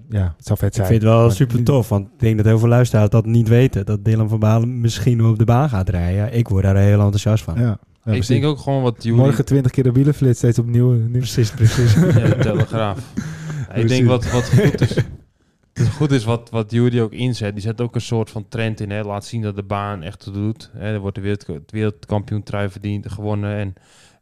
[0.10, 0.88] ja, het zou vet Ik zijn.
[0.88, 3.48] vind het wel Maar super tof, want ik denk dat heel veel luisteraars dat niet
[3.48, 3.86] weten.
[3.86, 6.34] Dat Dylan van Balen misschien op de baan gaat rijden.
[6.34, 7.60] Ik word daar heel enthousiast van.
[7.60, 7.78] Ja,
[8.08, 9.18] ja, ik denk ook gewoon wat Jury...
[9.18, 10.92] Morgen twintig keer de wielenflits steeds opnieuw.
[10.92, 11.10] nieuw.
[11.20, 11.94] Precies, precies.
[11.94, 13.14] Ja, de Telegraaf.
[13.68, 14.96] Ja, ik denk wat, wat goed is...
[15.74, 17.54] Het goed is wat, wat Jury ook inzet.
[17.54, 18.90] Die zet ook een soort van trend in.
[18.90, 19.04] Hè.
[19.04, 20.70] Laat zien dat de baan echt toe doet.
[20.74, 20.94] Hè.
[20.94, 23.58] Er wordt de wereld, het wereldkampioen trui verdiend, gewonnen.
[23.58, 23.74] En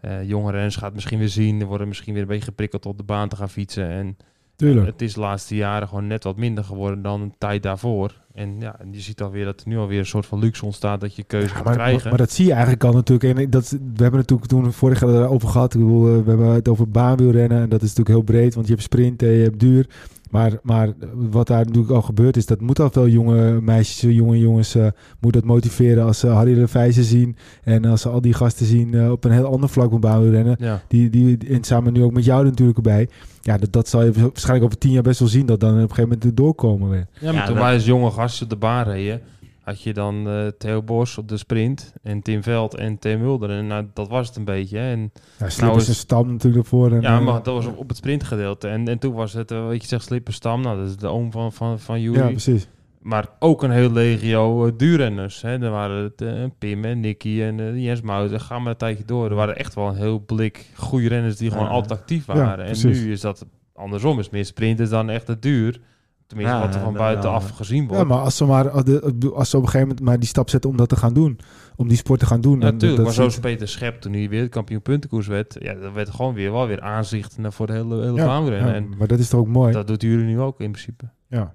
[0.02, 1.62] eh jonge renners gaat misschien weer zien.
[1.62, 3.90] Er worden misschien weer een beetje geprikkeld op de baan te gaan fietsen.
[3.90, 4.18] En
[4.56, 4.88] Tuurlijk.
[4.88, 8.24] het is de laatste jaren gewoon net wat minder geworden dan een tijd daarvoor.
[8.34, 11.01] En ja, en je ziet alweer dat er nu alweer een soort van luxe ontstaat
[11.01, 12.10] dat je keuze Ja, gaat krijgen.
[12.10, 13.39] maar dat zie je eigenlijk al natuurlijk.
[13.39, 15.74] En dat, we hebben het natuurlijk toen vorig jaar erover gehad.
[15.74, 17.62] Ik bedoel, eh, we hebben het over baanwielrennen.
[17.62, 19.88] En dat is natuurlijk heel breed, want je hebt sprinten, je hebt duur.
[20.36, 24.40] Maar, maar wat daar natuurlijk al gebeurd is, dat moet al veel jonge meisjes, jonge
[24.40, 24.88] jongens, eh
[25.20, 27.36] moet dat motiveren als ze Harry de Vijzen zien.
[27.64, 30.56] En als ze al die gasten zien eh, op een heel ander vlak van baanwielrennen.
[30.60, 30.82] ja.
[30.88, 33.10] Die, die, en samen nu ook met jou natuurlijk erbij.
[33.42, 35.46] Ja, dat, dat zal je waarschijnlijk over tien jaar best wel zien.
[35.46, 37.08] Dat dan op een gegeven moment doorkomen weer.
[37.20, 39.22] Ja, maar Ja, toen wij als jonge gasten de baan reden,
[39.66, 43.49] had je dan eh, Theo Bos op de sprint en Tim Veld en Tim Mulder.
[43.49, 44.78] En nou, dat was het een beetje.
[44.78, 44.91] hè.
[44.91, 46.91] En, Ja, Slip is een stam natuurlijk ervoor.
[46.91, 48.68] En, ja, eh, maar dat was op, het sprintgedeelte.
[48.68, 51.32] En, en toen was het, eh, weet je, zegt Slippenstam, nou, dat is de oom
[51.32, 52.18] van, van, van Jury.
[52.20, 52.68] ja, precies.
[53.01, 55.41] maar ook een heel legio uh, duurrenners.
[55.41, 55.61] Hè.
[55.63, 58.39] Er waren het, Pim en Nicky en Jens Mouten.
[58.39, 59.30] Ga maar een tijdje door.
[59.30, 62.66] Er waren echt wel een heel blik goede renners die gewoon altijd actief Ja, waren.
[62.66, 64.20] en nu is dat andersom.
[64.20, 65.80] Is meer sprinters dan echt het duur.
[66.28, 67.56] Tenminste, Ja, wat er van buitenaf wel.
[67.56, 68.02] gezien wordt.
[68.02, 70.28] Ja, maar als ze, maar, als de- als ze op een gegeven moment maar die
[70.28, 71.40] stap zetten om dat te gaan doen.
[71.76, 72.60] Om die sport te gaan doen.
[72.60, 72.96] Ja, natuurlijk.
[72.96, 75.56] dat Maar zo is is Peter Schep toen hij weer kampioen puntenkoers werd.
[75.60, 78.68] Ja, dat werd gewoon weer wel weer aanzicht naar- voor de hele, hele ja, baanrennen.
[78.70, 79.72] ja, En maar dat is toch ook mooi.
[79.74, 81.04] dat doet jullie nu ook in principe.
[81.28, 81.54] Ja.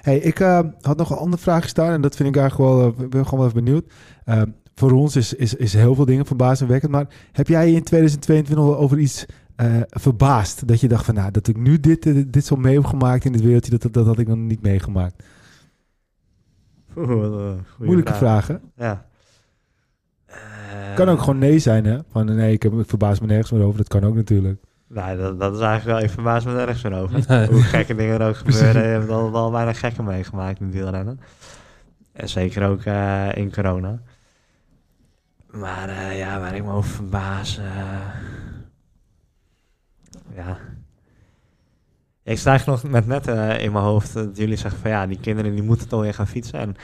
[0.00, 2.80] Hey, ik eh, had nog een andere vraag staan en dat vind ik eigenlijk wel,
[2.96, 3.84] eh, ik ben gewoon wel even benieuwd.
[4.24, 4.42] Eh,
[4.74, 8.76] voor ons is, is, is heel veel dingen verbazingwekkend, maar heb jij in 2022 wel
[8.78, 9.24] over iets
[9.62, 10.68] eh, verbaasd?
[10.68, 13.24] Dat je dacht van, nou, dat ik nu dit, eh, dit zo mee heb gemaakt
[13.24, 15.22] in het wereldje, dat, dat, dat had ik nog niet meegemaakt.
[16.96, 18.56] Oeh, Moeilijke vraag, hè?
[18.76, 19.06] Ja.
[20.94, 21.98] Kan Eh, ook gewoon nee zijn, hè?
[22.10, 23.78] Van nee, ik, heb, ik verbaas me nergens meer over.
[23.78, 24.60] Dat kan ook natuurlijk.
[24.86, 27.24] Nee, dat, dat is eigenlijk wel, ik verbaas me nergens meer over.
[27.28, 27.46] Nee.
[27.46, 31.20] Hoe gekke dingen er ook gebeuren, je hebt al, al bijna gekke meegemaakt in wielrennen.
[32.12, 34.00] En zeker ook eh, in corona.
[35.50, 37.60] Maar eh, ja, waar ik me over verbaas...
[40.34, 40.58] ja...
[42.24, 45.20] Ik sta nog met net eh, in mijn hoofd dat jullie zeggen van ja, die
[45.20, 46.58] kinderen die moeten toch weer gaan fietsen.
[46.58, 46.76] En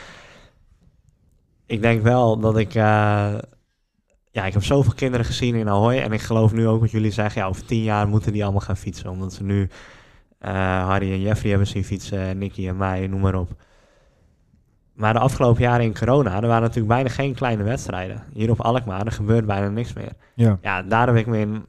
[1.66, 2.74] ik denk wel dat ik...
[2.74, 3.34] eh,
[4.30, 5.96] ja, ik heb zoveel kinderen gezien in Ahoy.
[5.98, 7.40] En ik geloof nu ook wat jullie zeggen.
[7.40, 9.10] Ja, over tien jaar moeten die allemaal gaan fietsen.
[9.10, 9.68] Omdat ze nu
[10.38, 10.52] eh,
[10.86, 12.18] Harry en Jeffrey hebben zien fietsen.
[12.18, 13.50] en Nicky en mij, noem maar op.
[14.92, 18.22] Maar de afgelopen jaren in corona, er waren natuurlijk bijna geen kleine wedstrijden.
[18.32, 20.12] Hier op Alkmaar, er gebeurt bijna niks meer.
[20.34, 20.58] Ja.
[20.62, 21.66] Ja, daar heb ik me in,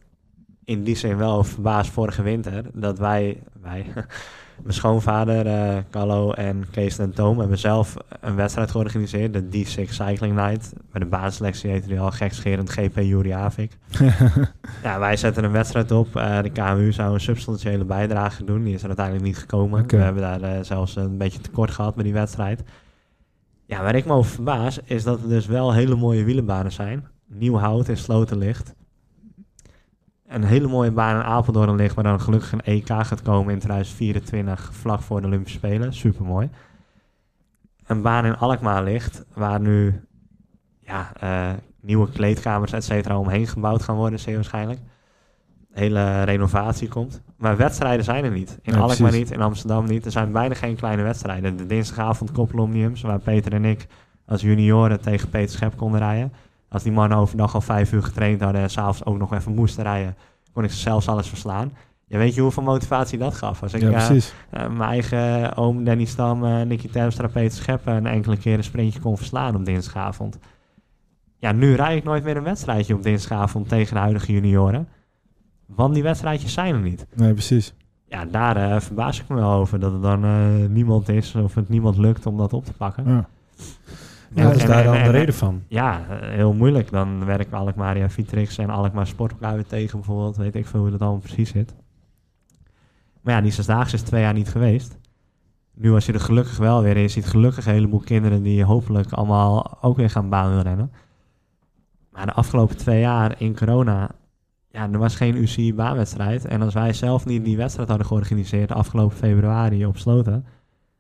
[0.69, 2.63] in die zin wel verbaasd vorige winter.
[2.73, 3.85] Dat wij, wij
[4.63, 9.33] mijn schoonvader, eh Carlo en Kees en Toom hebben zelf een wedstrijd georganiseerd.
[9.33, 10.73] De D6 Cycling Night.
[10.91, 13.77] Bij de baanselectie heette die al gekscherend GP Juri Avik.
[14.83, 16.15] Ja, wij zetten een wedstrijd op.
[16.15, 18.63] Eh, de KMU zou een substantiële bijdrage doen.
[18.63, 19.87] Die is er uiteindelijk niet gekomen.
[19.87, 22.63] We hebben daar eh, zelfs een beetje tekort gehad bij die wedstrijd.
[23.65, 27.07] Ja, waar ik me over verbaas, is dat er dus wel hele mooie wielenbanen zijn.
[27.27, 28.73] Nieuw hout in Slotenlicht.
[30.29, 33.59] Een hele mooie baan in Apeldoorn ligt, waar dan gelukkig een EK gaat komen in
[33.59, 35.93] 2024, vlak voor de Olympische Spelen.
[35.93, 36.49] Super mooi.
[37.85, 40.01] Een baan in Alkmaar ligt, waar nu
[40.79, 41.49] ja, eh,
[41.81, 44.79] nieuwe kleedkamers, et cetera, omheen gebouwd gaan worden, zeer waarschijnlijk.
[45.71, 47.21] Hele renovatie komt.
[47.37, 48.59] Maar wedstrijden zijn er niet.
[48.61, 49.17] In Alkmaar precies.
[49.17, 50.05] niet, in Amsterdam niet.
[50.05, 51.57] Er zijn bijna geen kleine wedstrijden.
[51.57, 53.87] De dinsdagavond koppelomniums, waar Peter en ik
[54.25, 56.33] als junioren tegen Peter Schep konden rijden.
[56.69, 59.83] Als die mannen overdag al vijf uur getraind hadden en s'avonds ook nog even moesten
[59.83, 60.15] rijden,
[60.53, 61.71] kon ik ze zelfs alles verslaan.
[62.09, 63.61] Ja, weet je hoeveel motivatie dat gaf?
[63.61, 64.17] Als ik ja, eh,
[64.49, 68.63] eh, mijn eigen oom Danny Stam, eh Nicky Terpstra, Peter Scheppen een enkele keer een
[68.63, 70.39] sprintje kon verslaan op dinsdagavond.
[71.37, 74.87] Ja, nu rijd ik nooit meer een wedstrijdje op dinsdagavond tegen de huidige junioren.
[75.65, 77.05] Want die wedstrijdjes zijn er niet.
[77.15, 77.73] Nee, precies.
[78.07, 81.97] Ja, daar verbaas ik me wel over dat er dan niemand is of het niemand
[81.97, 83.03] lukt om dat op te pakken.
[83.07, 83.29] Ja.
[84.33, 85.63] Ja, wat is daar dan de en- reden van?
[85.67, 86.91] Ja, heel moeilijk.
[86.91, 90.37] Dan werken Alkmaar ja, Vitrix en Alkmaar Sport elkaar weer tegen bijvoorbeeld.
[90.37, 91.75] Weet ik veel hoe dat allemaal precies zit.
[93.21, 94.97] Maar ja, die zesdaagse is twee jaar niet geweest.
[95.73, 96.95] Nu was je er gelukkig wel weer.
[96.95, 100.91] en Je ziet gelukkig een heleboel kinderen die hopelijk allemaal ook weer gaan baanwielrennen.
[102.11, 104.09] Maar de afgelopen twee jaar in corona,
[104.71, 106.45] ja, er was geen UCI-baanwedstrijd.
[106.45, 110.45] En als wij zelf niet die wedstrijd hadden georganiseerd afgelopen februari op Sloten,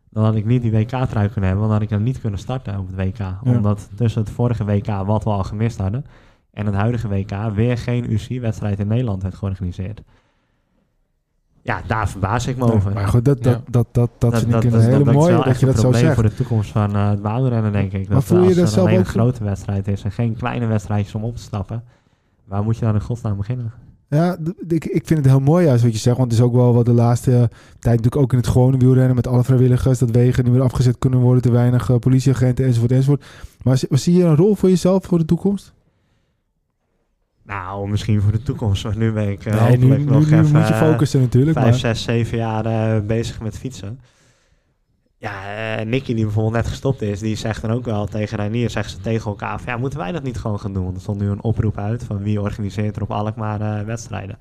[0.09, 2.39] dan had ik niet die WK-trui kunnen hebben, want dan had ik dan niet kunnen
[2.39, 3.25] starten op het WK.
[3.43, 6.05] Omdat tussen het vorige WK, wat we al gemist hadden,
[6.53, 10.01] en het huidige WK weer geen UCI-wedstrijd in Nederland werd georganiseerd.
[11.61, 12.93] Ja, daar verbaas ik me over.
[12.93, 13.61] maar goed, dat, dat, Ja.
[13.71, 15.71] dat, dat, dat, vind ik een is- hele is mooie wel dat echt je een
[15.71, 16.13] dat zo probleem zegt.
[16.19, 18.05] voor de toekomst van eh, het baanrennen, denk ik.
[18.07, 20.65] Maar Dat voel je als dat er zelf een grote wedstrijd is en geen kleine
[20.65, 21.83] wedstrijdjes om op te stappen,
[22.45, 23.71] waar moet je dan in godsnaam beginnen?
[24.09, 24.37] Ja,
[24.67, 26.17] ik, ik vind het heel mooi juist wat je zegt.
[26.17, 27.31] Want het is ook wel wat de laatste
[27.79, 29.15] tijd natuurlijk ook in het gewone wielrennen...
[29.15, 31.41] met alle vrijwilligers, dat wegen niet meer afgezet kunnen worden...
[31.41, 33.25] te weinig eh, politieagenten enzovoort enzovoort.
[33.63, 35.73] Maar zie, je een rol voor jezelf voor de toekomst?
[37.49, 38.83] Nou, misschien voor de toekomst.
[38.83, 41.21] Want nu ben ik eh, nee, nu, nu, nog nu even moet je eh, focussen
[41.21, 41.57] natuurlijk.
[41.57, 43.99] vijf, maar, zes, zeven jaar eh, bezig met fietsen.
[45.19, 48.69] Ja, eh Nicky die bijvoorbeeld net gestopt is, die zegt dan ook wel tegen Reinier,
[48.69, 50.83] zeggen ze tegen elkaar van ja, moeten wij dat niet gewoon gaan doen?
[50.83, 54.37] Want er stond nu een oproep uit van wie organiseert er op Alkmaar eh, wedstrijden.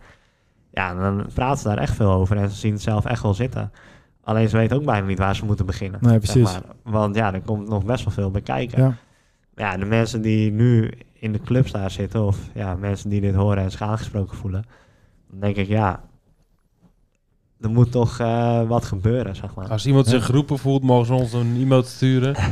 [0.70, 3.34] Ja, dan praten ze daar echt veel over en ze zien het zelf echt wel
[3.34, 3.72] zitten.
[4.24, 6.00] Alleen ze weten ook bijna niet waar ze moeten beginnen.
[6.02, 6.52] Nee, zeg precies.
[6.52, 6.62] maar.
[6.82, 8.82] Want ja, er komt nog best wel veel bij kijken.
[8.82, 8.94] Ja.
[9.56, 13.34] Ja, de mensen die nu in de clubs daar zitten, of ja, mensen die dit
[13.34, 14.64] horen en zich aangesproken voelen,
[15.30, 16.02] dan denk ik ja,
[17.60, 19.68] er moet toch eh, wat gebeuren, zeg maar.
[19.68, 22.34] Als iemand zich geroepen voelt, mogen ze ons een e-mail sturen.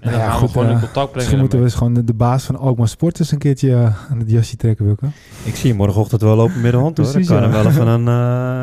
[0.00, 1.14] En dan ja, gaan we gewoon in contact brengen.
[1.14, 4.10] Misschien moeten we eens gewoon de, de baas van Alkmaar Sport eens een keertje eh,
[4.10, 5.06] aan het jasje trekken, Wilco.
[5.44, 7.06] Ik zie je morgenochtend wel lopen met de hand hoor.
[7.10, 7.54] Precies, Dan kan ja.
[7.54, 8.08] hem wel even een,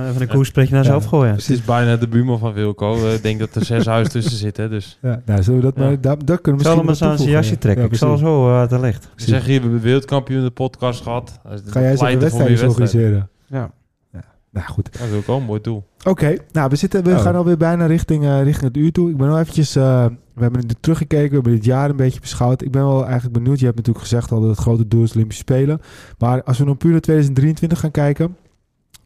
[0.04, 0.90] eh even een koerspretje naar Ja.
[0.90, 1.36] zelf gooien.
[1.36, 3.08] Het is bijna de buurman van Wilco.
[3.14, 4.70] Ik denk dat er zes huizen tussen zitten.
[4.70, 5.84] Dus Ja, nou, zullen we dat Ja.
[5.84, 6.02] maar...
[6.02, 7.84] Daar, daar kunnen Ik we zal hem misschien eens aan zijn jasje trekken.
[7.84, 9.08] Ja, ik zal zo eh, de licht.
[9.16, 11.40] ze zeggen hier, we hebben wereldkampioen in de podcast gehad.
[11.66, 13.30] Ga jij eens even wedstrijden organiseren?
[13.48, 13.72] Ja.
[14.52, 15.00] Nou, goed.
[15.00, 15.84] Dat is ook wel een mooi doel.
[16.04, 17.20] Oké, nou, we, zitten, we Oh.
[17.22, 19.10] gaan alweer bijna richting, eh, richting het uur toe.
[19.10, 19.76] Ik ben nog eventjes...
[19.76, 22.62] eh, we hebben nu teruggekeken, we hebben dit jaar een beetje beschouwd.
[22.62, 23.60] Ik ben wel eigenlijk benieuwd.
[23.60, 25.82] Je hebt natuurlijk gezegd al dat het grote doel is Olympische Spelen.
[26.18, 28.36] Maar als we nog puur naar 2023 gaan kijken...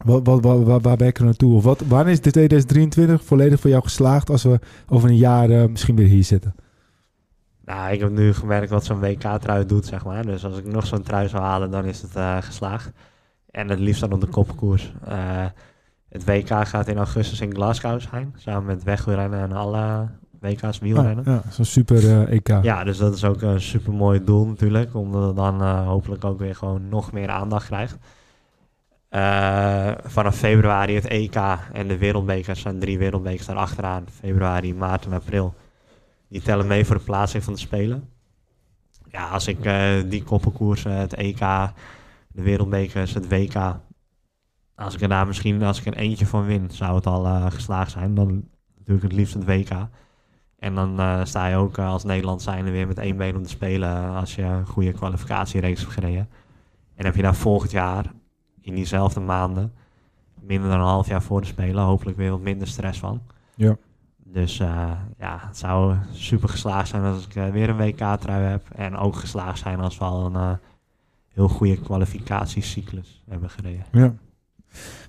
[0.05, 1.53] Wat, wat, wat, waar, waar ben ik er naartoe?
[1.55, 4.29] Of wat, wanneer is de 2023 volledig voor jou geslaagd...
[4.29, 6.55] als we over een jaar eh, misschien weer hier zitten?
[7.65, 10.25] Nou, ik heb nu gemerkt wat zo'n WK-trui doet, zeg maar.
[10.25, 12.91] Dus als ik nog zo'n trui zou halen, dan is het eh, geslaagd.
[13.55, 14.91] En het liefst dan op de kopkoers.
[15.05, 15.45] Eh,
[16.09, 18.33] het WK gaat in augustus in Glasgow zijn.
[18.37, 20.07] Samen met wegwielrennen en alle
[20.39, 21.25] WK's wielrennen.
[21.25, 22.63] Ah, ja, zo'n super eh, EK.
[22.63, 24.95] Ja, dus dat is ook een super mooi doel natuurlijk.
[24.95, 27.97] Omdat het dan eh, hopelijk ook weer gewoon nog meer aandacht krijgt.
[30.05, 31.35] Vanaf februari het EK
[31.73, 34.05] en de wereldbekers zijn drie wereldbekers daar achteraan.
[34.19, 35.53] Februari, maart en april.
[36.27, 38.09] Die tellen mee voor de plaatsing van de Spelen.
[39.11, 39.57] Ja, als ik
[40.09, 41.41] die koppelkoersen, het EK,
[42.35, 43.79] de wereldbekers, het WK...
[44.75, 47.45] Als ik er daar misschien, als ik er eentje van win, zou het al eh,
[47.51, 48.15] geslaagd zijn.
[48.15, 48.43] Dan
[48.83, 49.87] doe ik het liefst het WK.
[50.59, 53.43] En dan eh, sta je ook eh, als Nederland zijnde weer met één been om
[53.43, 56.29] te spelen als je een goede kwalificatiereeks hebt gereden.
[56.95, 58.11] En heb je daar volgend jaar,
[58.61, 59.73] in diezelfde maanden,
[60.41, 63.21] minder dan een half jaar voor de Spelen, hopelijk weer wat minder stress van.
[63.55, 63.77] Ja.
[64.23, 64.57] Dus
[65.17, 68.69] ja, het zou super geslaagd zijn als ik weer een WK-trui heb.
[68.69, 70.59] En ook geslaagd zijn als we al een
[71.35, 73.85] heel goede kwalificatiecyclus hebben gereden.
[73.91, 74.13] Ja.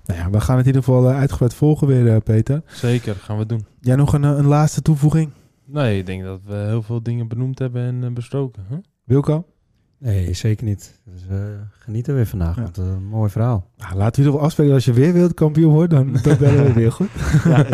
[0.05, 2.61] Nou ja, we gaan het in ieder geval eh, uitgebreid volgen weer, eh, Peter.
[2.65, 3.65] Zeker, gaan we doen.
[3.81, 5.31] Jij nog een, eh, een laatste toevoeging?
[5.65, 8.65] Nee, ik denk dat we heel veel dingen benoemd hebben en besproken.
[8.69, 8.77] Huh?
[9.03, 9.45] Wilco?
[9.99, 11.01] Nee, zeker niet.
[11.05, 11.21] Dus
[11.69, 12.55] geniet er weer vandaag.
[12.55, 12.61] Ja.
[12.61, 13.69] Want, een mooi verhaal.
[13.77, 16.65] Nou, laten we in ieder geval afspreken als je weer wereldkampioen wordt, dan, dan bellen
[16.65, 17.09] we weer goed.
[17.43, 17.65] Ja.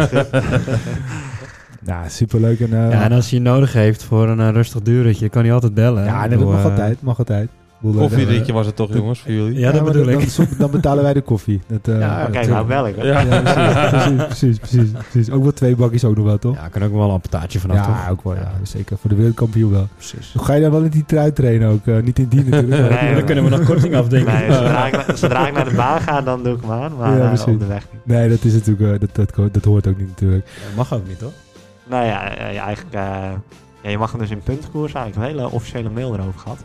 [1.82, 2.60] Nou, superleuk.
[2.60, 5.54] En, eh, ja, en als hij je nodig heeft voor een rustig duurtje, kan hij
[5.54, 6.04] altijd bellen.
[6.04, 7.02] ja, nee, dat mag altijd.
[7.02, 7.50] Mag altijd.
[7.92, 9.60] Bedoel, eh, was het toch, jongens, voor jullie?
[9.60, 10.36] Ja, dat maar bedoel dan, ik.
[10.36, 11.62] Dan, dan betalen wij de koffie.
[11.68, 13.04] Dat, eh, Ja, Oké, dat- nou bel ik.
[13.04, 13.20] Ja.
[13.20, 15.32] Ja, precies, precies, precies.
[15.32, 16.56] Ook wel twee bakjes ook nog wel, toch?
[16.56, 18.10] Ja, kan ook wel een amputaatje vanaf, Ja, toch?
[18.12, 18.34] ook wel.
[18.34, 18.98] Ja, zeker.
[18.98, 19.88] Voor de wereldkampioen wel.
[19.96, 20.34] precies.
[20.38, 21.88] Ga je daar wel in die trui trainen ook?
[21.88, 22.82] eh, niet in die natuurlijk.
[22.92, 24.34] maar- Nee, dan kunnen we nog korting afdenken.
[24.34, 26.96] Nee, zodra, ik, zodra ik naar de baan ga, dan doe ik hem aan.
[26.98, 27.46] Maar Ja, precies.
[27.54, 28.06] op de weg niet.
[28.06, 30.46] Nee, dat is natuurlijk, eh, dat, dat, dat hoort ook niet natuurlijk.
[30.48, 31.32] Ja, mag ook niet, toch?
[31.90, 33.02] Nou ja, ja, eigenlijk, eh,
[33.82, 34.38] ja, je mag hem dus in.
[34.46, 36.58] Ik heb een hele officiële mail erover gehad.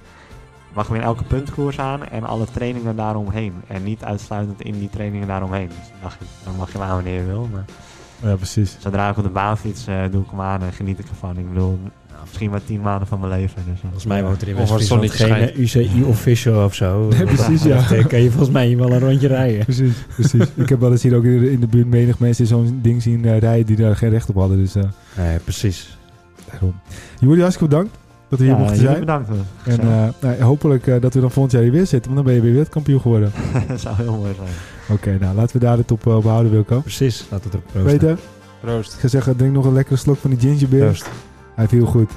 [0.78, 3.52] Mag in elke puntenkoers aan en alle trainingen daaromheen.
[3.66, 5.68] En niet uitsluitend in die trainingen daaromheen.
[5.68, 7.48] Dus dan mag je, dan mag je hem aan wanneer je wil.
[7.52, 7.64] Maar
[8.30, 8.76] Ja, precies.
[8.78, 11.38] zodra ik op de baan fiets, eh, doe ik hem aan en geniet ik ervan.
[11.38, 11.78] Ik bedoel,
[12.20, 13.62] misschien maar tien maanden van mijn leven.
[13.70, 13.80] Dus.
[13.80, 17.08] Volgens mij woont er in West-Friesland geen eh, UCI-official of zo.
[17.08, 17.88] Nee, precies, ja.
[17.88, 19.64] Dan kan je volgens mij wel een rondje rijden.
[19.64, 20.44] Precies, precies.
[20.64, 23.02] ik heb wel eens hier ook in de, in de buurt menig mensen zo'n ding
[23.02, 24.56] zien eh, rijden die daar geen recht op hadden.
[24.58, 24.82] Dus, eh,
[25.16, 25.98] Nee, precies.
[26.50, 26.74] daarom.
[27.20, 27.96] Jullie hartstikke bedankt
[28.28, 28.98] dat we hier Ja, mochten zijn.
[29.00, 29.28] bedankt.
[29.64, 32.24] En eh, nou, hopelijk eh, dat we dan volgend jaar hier weer zitten, want dan
[32.24, 33.32] ben je weer wereldkampioen geworden.
[33.68, 34.48] dat zou heel mooi zijn.
[34.98, 36.80] Oké, nou laten we daar het op, eh, op houden, Wilco.
[36.80, 37.98] Precies, laten we het erop proosten.
[37.98, 38.18] Peter,
[38.60, 38.94] Proost.
[38.94, 40.84] ik ga zeggen, drink nog een lekkere slok van die gingerbeer.
[40.84, 41.08] Proost.
[41.54, 42.10] Hij viel goed.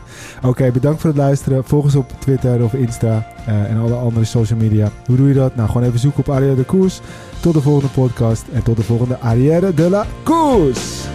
[0.44, 1.64] Oké, bedankt voor het luisteren.
[1.66, 4.90] Volg ons op Twitter of Insta eh, en alle andere social media.
[5.06, 5.56] Hoe doe je dat?
[5.56, 7.02] Nou, gewoon even zoeken op Arrière de Koers.
[7.40, 11.06] Tot de volgende podcast en tot de volgende Arrière de la Koers.